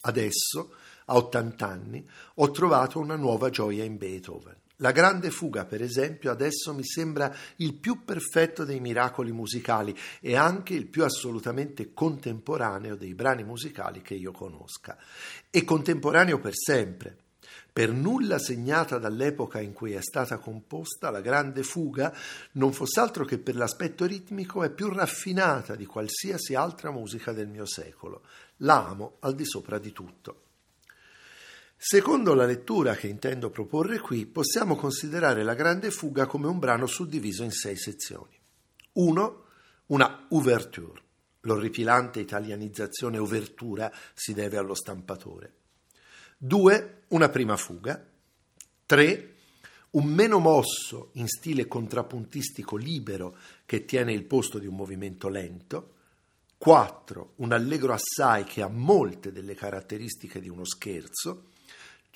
Adesso, 0.00 0.76
a 1.10 1.16
80 1.16 1.66
anni, 1.66 2.08
ho 2.36 2.50
trovato 2.50 2.98
una 2.98 3.16
nuova 3.16 3.50
gioia 3.50 3.84
in 3.84 3.96
Beethoven. 3.96 4.56
La 4.80 4.92
grande 4.92 5.32
fuga, 5.32 5.64
per 5.64 5.82
esempio, 5.82 6.30
adesso 6.30 6.72
mi 6.72 6.84
sembra 6.84 7.34
il 7.56 7.74
più 7.74 8.04
perfetto 8.04 8.62
dei 8.64 8.78
miracoli 8.78 9.32
musicali 9.32 9.96
e 10.20 10.36
anche 10.36 10.74
il 10.74 10.86
più 10.86 11.02
assolutamente 11.02 11.92
contemporaneo 11.92 12.94
dei 12.94 13.12
brani 13.14 13.42
musicali 13.42 14.02
che 14.02 14.14
io 14.14 14.30
conosca. 14.30 14.96
E 15.50 15.64
contemporaneo 15.64 16.38
per 16.38 16.52
sempre, 16.54 17.16
per 17.72 17.90
nulla 17.90 18.38
segnata 18.38 18.98
dall'epoca 18.98 19.58
in 19.60 19.72
cui 19.72 19.94
è 19.94 20.00
stata 20.00 20.38
composta, 20.38 21.10
la 21.10 21.20
grande 21.20 21.64
fuga 21.64 22.14
non 22.52 22.72
fosse 22.72 23.00
altro 23.00 23.24
che 23.24 23.38
per 23.38 23.56
l'aspetto 23.56 24.04
ritmico 24.04 24.62
è 24.62 24.70
più 24.70 24.92
raffinata 24.92 25.74
di 25.74 25.86
qualsiasi 25.86 26.54
altra 26.54 26.92
musica 26.92 27.32
del 27.32 27.48
mio 27.48 27.66
secolo. 27.66 28.22
L'amo 28.58 29.16
al 29.20 29.34
di 29.34 29.44
sopra 29.44 29.78
di 29.78 29.90
tutto. 29.90 30.42
Secondo 31.80 32.34
la 32.34 32.44
lettura 32.44 32.96
che 32.96 33.06
intendo 33.06 33.50
proporre 33.50 34.00
qui, 34.00 34.26
possiamo 34.26 34.74
considerare 34.74 35.44
la 35.44 35.54
grande 35.54 35.92
fuga 35.92 36.26
come 36.26 36.48
un 36.48 36.58
brano 36.58 36.86
suddiviso 36.86 37.44
in 37.44 37.52
sei 37.52 37.76
sezioni. 37.76 38.36
1. 38.94 39.44
Una 39.86 40.26
ouverture. 40.30 41.00
L'orripilante 41.42 42.18
italianizzazione 42.18 43.18
ouvertura 43.18 43.92
si 44.12 44.34
deve 44.34 44.56
allo 44.56 44.74
stampatore. 44.74 45.52
2. 46.38 47.02
Una 47.08 47.28
prima 47.28 47.56
fuga. 47.56 48.04
3. 48.84 49.34
Un 49.90 50.04
meno 50.04 50.40
mosso 50.40 51.10
in 51.12 51.28
stile 51.28 51.68
contrappuntistico 51.68 52.74
libero 52.74 53.36
che 53.64 53.84
tiene 53.84 54.12
il 54.12 54.24
posto 54.24 54.58
di 54.58 54.66
un 54.66 54.74
movimento 54.74 55.28
lento. 55.28 55.94
4. 56.58 57.34
Un 57.36 57.52
allegro 57.52 57.92
assai 57.92 58.42
che 58.42 58.62
ha 58.62 58.68
molte 58.68 59.30
delle 59.30 59.54
caratteristiche 59.54 60.40
di 60.40 60.48
uno 60.48 60.64
scherzo. 60.64 61.47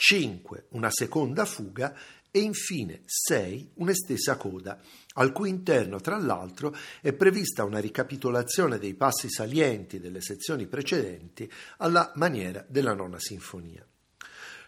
5. 0.04 0.64
Una 0.70 0.90
seconda 0.90 1.44
fuga 1.44 1.94
e 2.32 2.40
infine 2.40 3.02
6. 3.04 3.70
Un'estesa 3.74 4.36
coda, 4.36 4.80
al 5.14 5.30
cui 5.30 5.48
interno, 5.48 6.00
tra 6.00 6.16
l'altro, 6.16 6.74
è 7.00 7.12
prevista 7.12 7.62
una 7.62 7.78
ricapitolazione 7.78 8.78
dei 8.78 8.94
passi 8.94 9.30
salienti 9.30 10.00
delle 10.00 10.20
sezioni 10.20 10.66
precedenti 10.66 11.48
alla 11.76 12.10
maniera 12.16 12.66
della 12.68 12.94
nona 12.94 13.20
sinfonia. 13.20 13.86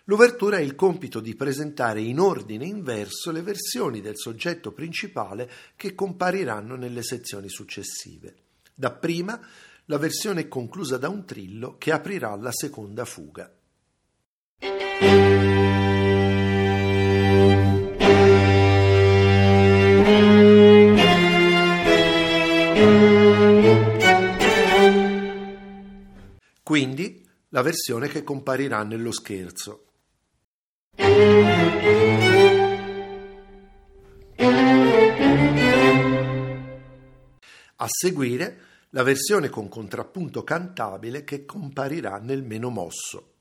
L'ouvertura 0.04 0.58
ha 0.58 0.60
il 0.60 0.76
compito 0.76 1.18
di 1.18 1.34
presentare 1.34 2.00
in 2.00 2.20
ordine 2.20 2.64
inverso 2.64 3.32
le 3.32 3.42
versioni 3.42 4.00
del 4.00 4.16
soggetto 4.16 4.70
principale 4.70 5.50
che 5.74 5.96
compariranno 5.96 6.76
nelle 6.76 7.02
sezioni 7.02 7.48
successive. 7.48 8.36
Dapprima 8.72 9.40
la 9.86 9.98
versione 9.98 10.46
conclusa 10.46 10.96
da 10.96 11.08
un 11.08 11.24
trillo 11.24 11.76
che 11.76 11.90
aprirà 11.90 12.36
la 12.36 12.52
seconda 12.52 13.04
fuga. 13.04 13.52
Quindi 26.74 27.24
la 27.50 27.62
versione 27.62 28.08
che 28.08 28.24
comparirà 28.24 28.82
nello 28.82 29.12
scherzo. 29.12 29.84
A 37.76 37.86
seguire 37.86 38.60
la 38.90 39.02
versione 39.02 39.50
con 39.50 39.68
contrappunto 39.68 40.42
cantabile 40.42 41.22
che 41.22 41.44
comparirà 41.44 42.18
nel 42.18 42.42
meno 42.42 42.70
mosso. 42.70 43.33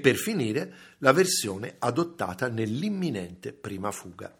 E 0.00 0.02
per 0.02 0.16
finire 0.16 0.72
la 0.98 1.12
versione 1.12 1.76
adottata 1.78 2.48
nell'imminente 2.48 3.52
prima 3.52 3.90
fuga. 3.90 4.39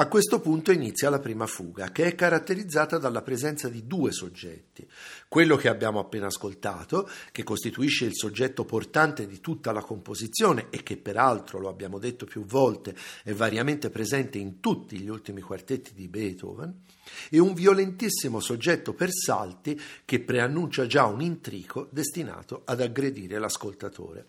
A 0.00 0.08
questo 0.08 0.40
punto 0.40 0.72
inizia 0.72 1.10
la 1.10 1.18
prima 1.18 1.46
fuga, 1.46 1.90
che 1.90 2.06
è 2.06 2.14
caratterizzata 2.14 2.96
dalla 2.96 3.20
presenza 3.20 3.68
di 3.68 3.86
due 3.86 4.12
soggetti. 4.12 4.88
Quello 5.28 5.56
che 5.56 5.68
abbiamo 5.68 5.98
appena 5.98 6.28
ascoltato, 6.28 7.06
che 7.30 7.42
costituisce 7.42 8.06
il 8.06 8.14
soggetto 8.14 8.64
portante 8.64 9.26
di 9.26 9.40
tutta 9.40 9.72
la 9.72 9.82
composizione 9.82 10.68
e 10.70 10.82
che 10.82 10.96
peraltro, 10.96 11.58
lo 11.58 11.68
abbiamo 11.68 11.98
detto 11.98 12.24
più 12.24 12.46
volte, 12.46 12.96
è 13.22 13.34
variamente 13.34 13.90
presente 13.90 14.38
in 14.38 14.58
tutti 14.58 14.98
gli 14.98 15.10
ultimi 15.10 15.42
quartetti 15.42 15.92
di 15.92 16.08
Beethoven, 16.08 16.80
e 17.28 17.38
un 17.38 17.52
violentissimo 17.52 18.40
soggetto 18.40 18.94
per 18.94 19.10
salti 19.12 19.78
che 20.06 20.20
preannuncia 20.20 20.86
già 20.86 21.04
un 21.04 21.20
intrico 21.20 21.88
destinato 21.90 22.62
ad 22.64 22.80
aggredire 22.80 23.38
l'ascoltatore. 23.38 24.26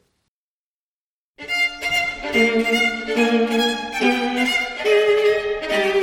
Questa 5.72 6.01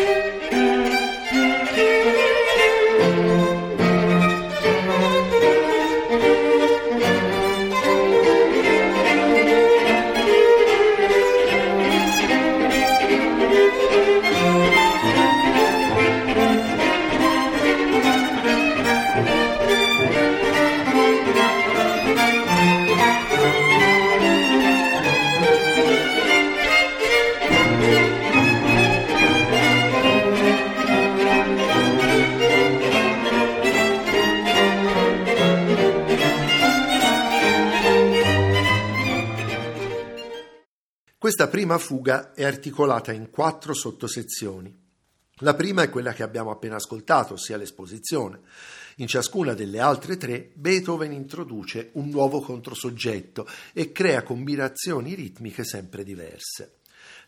prima 41.68 41.84
fuga 41.84 42.32
è 42.32 42.44
articolata 42.44 43.12
in 43.12 43.28
quattro 43.28 43.74
sottosezioni. 43.74 44.74
La 45.40 45.54
prima 45.54 45.82
è 45.82 45.90
quella 45.90 46.14
che 46.14 46.22
abbiamo 46.22 46.50
appena 46.50 46.76
ascoltato, 46.76 47.34
ossia 47.34 47.58
l'esposizione. 47.58 48.40
In 48.96 49.06
ciascuna 49.06 49.52
delle 49.52 49.78
altre 49.78 50.16
tre 50.16 50.50
Beethoven 50.54 51.12
introduce 51.12 51.90
un 51.92 52.08
nuovo 52.08 52.40
controsoggetto 52.40 53.46
e 53.74 53.92
crea 53.92 54.22
combinazioni 54.22 55.12
ritmiche 55.12 55.62
sempre 55.62 56.04
diverse. 56.04 56.78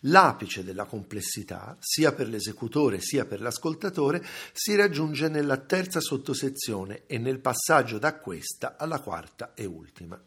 L'apice 0.04 0.64
della 0.64 0.86
complessità, 0.86 1.76
sia 1.78 2.14
per 2.14 2.26
l'esecutore 2.26 3.02
sia 3.02 3.26
per 3.26 3.42
l'ascoltatore, 3.42 4.24
si 4.54 4.74
raggiunge 4.74 5.28
nella 5.28 5.58
terza 5.58 6.00
sottosezione 6.00 7.02
e 7.06 7.18
nel 7.18 7.40
passaggio 7.40 7.98
da 7.98 8.16
questa 8.16 8.76
alla 8.78 9.00
quarta 9.00 9.52
e 9.52 9.66
ultima. 9.66 10.18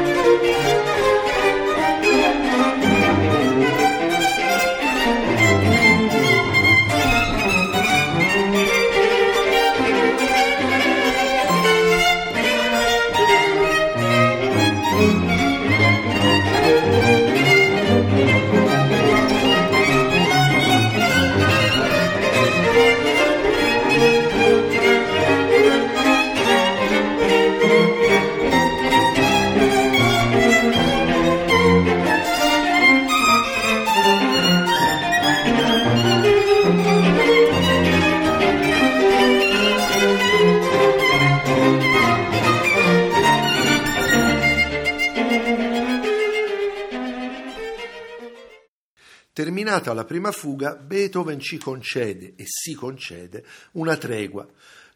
Terminata 49.70 49.94
la 49.94 50.04
prima 50.04 50.32
fuga, 50.32 50.74
Beethoven 50.74 51.38
ci 51.38 51.56
concede 51.56 52.32
e 52.34 52.42
si 52.44 52.74
concede 52.74 53.44
una 53.74 53.96
tregua. 53.96 54.44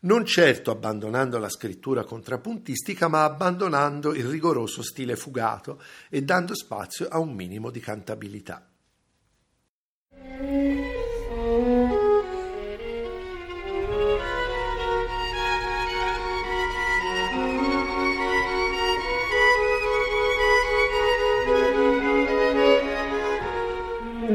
non 0.00 0.24
certo 0.24 0.72
abbandonando 0.72 1.38
la 1.38 1.48
scrittura 1.48 2.02
contrappuntistica, 2.02 3.06
ma 3.06 3.22
abbandonando 3.22 4.12
il 4.14 4.26
rigoroso 4.26 4.82
stile 4.82 5.14
fugato 5.14 5.80
e 6.10 6.22
dando 6.22 6.56
spazio 6.56 7.06
a 7.06 7.20
un 7.20 7.32
minimo 7.32 7.70
di 7.70 7.78
cantabilità. 7.78 8.68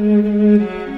Un'ultima 0.10 0.89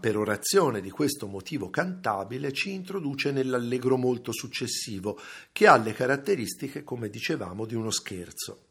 perorazione 0.00 0.80
di 0.80 0.90
questo 0.90 1.28
motivo 1.28 1.70
cantabile 1.70 2.52
ci 2.52 2.72
introduce 2.72 3.30
nell'allegro 3.30 3.96
molto 3.96 4.32
successivo, 4.32 5.20
che 5.52 5.68
ha 5.68 5.76
le 5.76 5.92
caratteristiche, 5.92 6.82
come 6.82 7.08
dicevamo, 7.08 7.66
di 7.66 7.74
uno 7.76 7.90
scherzo. 7.90 8.64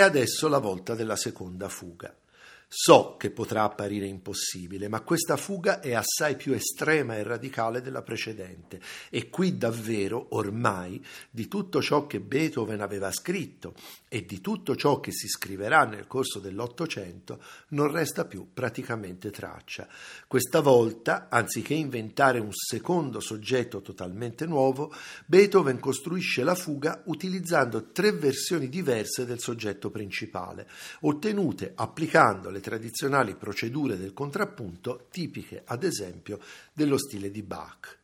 È 0.00 0.02
adesso 0.02 0.48
la 0.48 0.60
volta 0.60 0.94
della 0.94 1.14
seconda 1.14 1.68
fuga. 1.68 2.10
So 2.72 3.16
che 3.18 3.32
potrà 3.32 3.64
apparire 3.64 4.06
impossibile, 4.06 4.86
ma 4.86 5.00
questa 5.00 5.36
fuga 5.36 5.80
è 5.80 5.92
assai 5.92 6.36
più 6.36 6.52
estrema 6.52 7.16
e 7.16 7.24
radicale 7.24 7.82
della 7.82 8.02
precedente 8.02 8.80
e 9.10 9.28
qui 9.28 9.58
davvero, 9.58 10.28
ormai, 10.36 11.04
di 11.28 11.48
tutto 11.48 11.82
ciò 11.82 12.06
che 12.06 12.20
Beethoven 12.20 12.80
aveva 12.80 13.10
scritto 13.10 13.74
e 14.06 14.24
di 14.24 14.40
tutto 14.40 14.76
ciò 14.76 15.00
che 15.00 15.10
si 15.10 15.26
scriverà 15.26 15.84
nel 15.84 16.06
corso 16.06 16.38
dell'Ottocento 16.38 17.42
non 17.70 17.90
resta 17.90 18.24
più 18.24 18.50
praticamente 18.54 19.30
traccia. 19.30 19.88
Questa 20.28 20.60
volta, 20.60 21.26
anziché 21.28 21.74
inventare 21.74 22.38
un 22.38 22.52
secondo 22.52 23.18
soggetto 23.18 23.82
totalmente 23.82 24.46
nuovo, 24.46 24.94
Beethoven 25.26 25.80
costruisce 25.80 26.44
la 26.44 26.54
fuga 26.54 27.02
utilizzando 27.06 27.90
tre 27.90 28.12
versioni 28.12 28.68
diverse 28.68 29.26
del 29.26 29.40
soggetto 29.40 29.90
principale, 29.90 30.68
ottenute 31.00 31.72
applicando 31.74 32.48
le 32.48 32.58
tradizionali 32.60 33.34
procedure 33.34 33.96
del 33.96 34.12
contrappunto 34.12 35.06
tipiche, 35.10 35.62
ad 35.64 35.82
esempio, 35.82 36.38
dello 36.72 36.98
stile 36.98 37.30
di 37.30 37.42
Bach. 37.42 37.98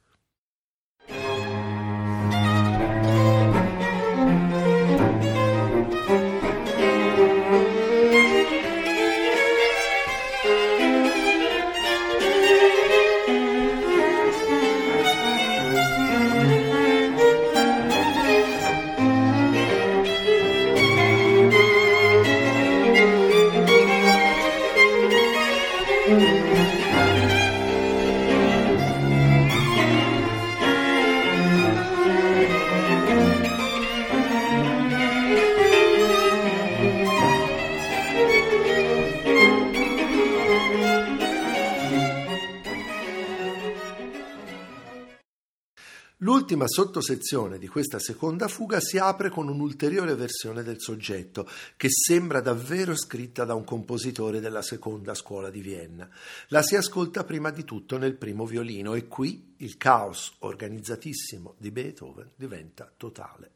L'ultima 46.56 46.84
sottosezione 46.84 47.58
di 47.58 47.68
questa 47.68 47.98
seconda 47.98 48.48
fuga 48.48 48.80
si 48.80 48.96
apre 48.96 49.28
con 49.28 49.46
un'ulteriore 49.48 50.14
versione 50.14 50.62
del 50.62 50.80
soggetto, 50.80 51.46
che 51.76 51.88
sembra 51.90 52.40
davvero 52.40 52.96
scritta 52.96 53.44
da 53.44 53.52
un 53.52 53.62
compositore 53.62 54.40
della 54.40 54.62
seconda 54.62 55.12
scuola 55.12 55.50
di 55.50 55.60
Vienna. 55.60 56.08
La 56.48 56.62
si 56.62 56.74
ascolta 56.74 57.24
prima 57.24 57.50
di 57.50 57.62
tutto 57.64 57.98
nel 57.98 58.14
primo 58.14 58.46
violino 58.46 58.94
e 58.94 59.06
qui 59.06 59.52
il 59.58 59.76
caos 59.76 60.36
organizzatissimo 60.38 61.56
di 61.58 61.70
Beethoven 61.70 62.30
diventa 62.36 62.90
totale. 62.96 63.50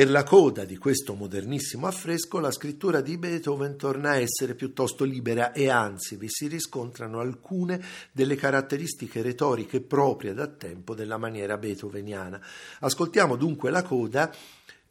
Per 0.00 0.08
la 0.08 0.24
coda 0.24 0.64
di 0.64 0.78
questo 0.78 1.12
modernissimo 1.12 1.86
affresco 1.86 2.38
la 2.38 2.50
scrittura 2.50 3.02
di 3.02 3.18
Beethoven 3.18 3.76
torna 3.76 4.12
a 4.12 4.16
essere 4.16 4.54
piuttosto 4.54 5.04
libera 5.04 5.52
e 5.52 5.68
anzi 5.68 6.16
vi 6.16 6.28
si 6.30 6.46
riscontrano 6.46 7.20
alcune 7.20 7.84
delle 8.10 8.34
caratteristiche 8.34 9.20
retoriche 9.20 9.82
proprie 9.82 10.32
da 10.32 10.46
tempo 10.46 10.94
della 10.94 11.18
maniera 11.18 11.58
beethoveniana. 11.58 12.40
Ascoltiamo 12.78 13.36
dunque 13.36 13.70
la 13.70 13.82
coda 13.82 14.32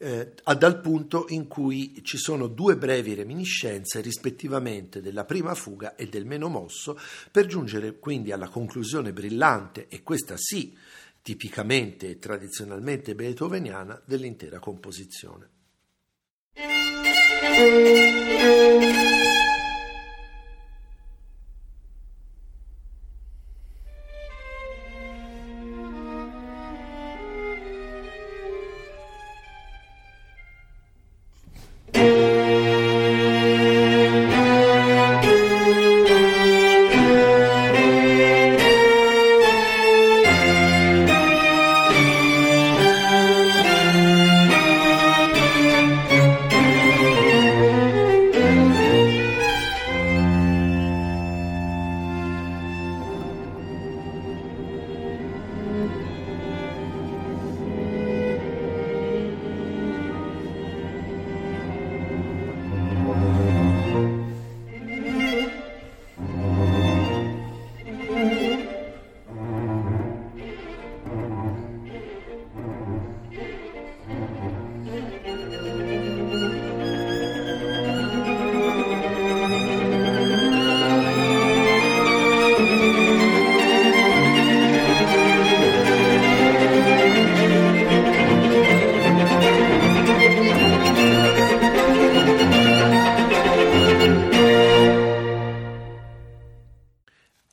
eh, 0.02 0.32
dal 0.56 0.80
punto 0.80 1.26
in 1.28 1.46
cui 1.46 2.00
ci 2.02 2.16
sono 2.16 2.46
due 2.46 2.76
brevi 2.76 3.12
reminiscenze 3.12 4.00
rispettivamente 4.00 5.02
della 5.02 5.26
prima 5.26 5.54
fuga 5.54 5.94
e 5.94 6.08
del 6.08 6.24
meno 6.24 6.48
mosso 6.48 6.98
per 7.30 7.44
giungere 7.44 7.98
quindi 7.98 8.32
alla 8.32 8.48
conclusione 8.48 9.12
brillante 9.12 9.88
e 9.88 10.02
questa 10.02 10.36
sì 10.38 10.74
tipicamente 11.20 12.08
e 12.08 12.18
tradizionalmente 12.18 13.14
beethoveniana 13.14 14.00
dell'intera 14.06 14.58
composizione. 14.58 15.48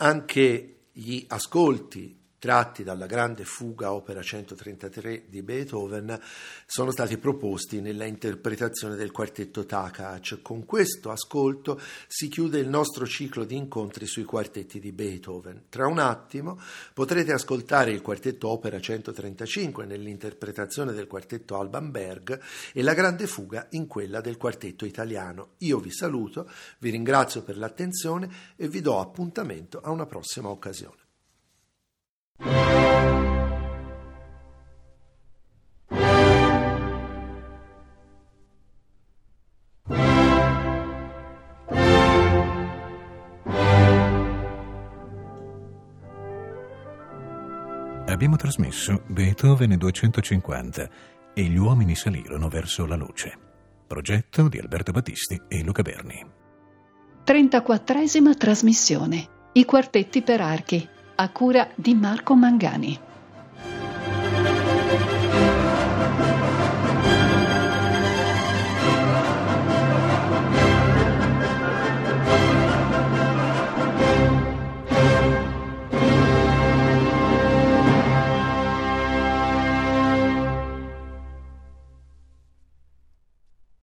Anche 0.08 0.86
gli 0.94 1.26
ascolti 1.28 2.17
tratti 2.40 2.84
dalla 2.84 3.08
grande 3.08 3.46
fuga 3.46 3.94
opera 3.94 4.22
133 4.22 5.26
di 5.28 5.42
Beethoven 5.42 6.20
sono 6.66 6.92
stati 6.92 7.18
proposti 7.18 7.82
nella 7.82 8.06
interpretazione 8.06 8.96
del 8.96 9.12
quartetto 9.12 9.66
Takac. 9.66 10.42
Con 10.42 10.66
questo 10.66 11.10
ascolto 11.10 11.80
si 12.08 12.28
chiude 12.28 12.60
il 12.60 12.68
nostro 12.68 13.08
ciclo 13.08 13.44
di 13.44 13.56
incontri 13.56 14.06
sui 14.06 14.24
quartetti 14.24 14.80
di 14.80 14.92
Beethoven. 14.92 15.64
Tra 15.70 15.88
un 15.88 15.98
attimo 16.00 16.60
potrete 16.94 17.32
ascoltare 17.32 17.92
il 17.92 18.02
quartetto 18.02 18.50
opera 18.50 18.80
135 18.80 19.86
nell'interpretazione 19.86 20.94
del 20.94 21.08
quartetto 21.08 21.58
Alban 21.58 21.90
Berg 21.90 22.40
e 22.72 22.82
la 22.84 22.94
grande 22.94 23.26
fuga 23.26 23.68
in 23.72 23.88
quella 23.88 24.22
del 24.22 24.38
quartetto 24.38 24.86
italiano. 24.86 25.54
Io 25.60 25.80
vi 25.80 25.92
saluto, 25.92 26.50
vi 26.80 26.92
ringrazio 26.92 27.42
per 27.42 27.58
l'attenzione 27.58 28.30
e 28.56 28.68
vi 28.68 28.82
do 28.82 29.00
appuntamento 29.00 29.80
a 29.82 29.90
una 29.90 30.06
prossima 30.06 30.50
occasione. 30.50 31.07
Abbiamo 48.18 48.36
trasmesso 48.36 49.04
Beethoven 49.08 49.78
250 49.78 50.90
e 51.34 51.44
gli 51.44 51.58
uomini 51.58 51.96
salirono 51.96 52.50
verso 52.50 52.86
la 52.86 52.96
luce. 52.96 53.38
Progetto 53.86 54.48
di 54.48 54.58
Alberto 54.58 54.92
Battisti 54.92 55.40
e 55.48 55.64
Luca 55.64 55.82
Berni. 55.82 56.26
34esima 57.24 58.36
trasmissione. 58.36 59.28
I 59.54 59.66
quartetti 59.66 60.22
per 60.24 60.42
archi 60.42 60.96
a 61.20 61.30
cura 61.30 61.68
di 61.74 61.96
Marco 61.96 62.36
Mangani. 62.36 63.07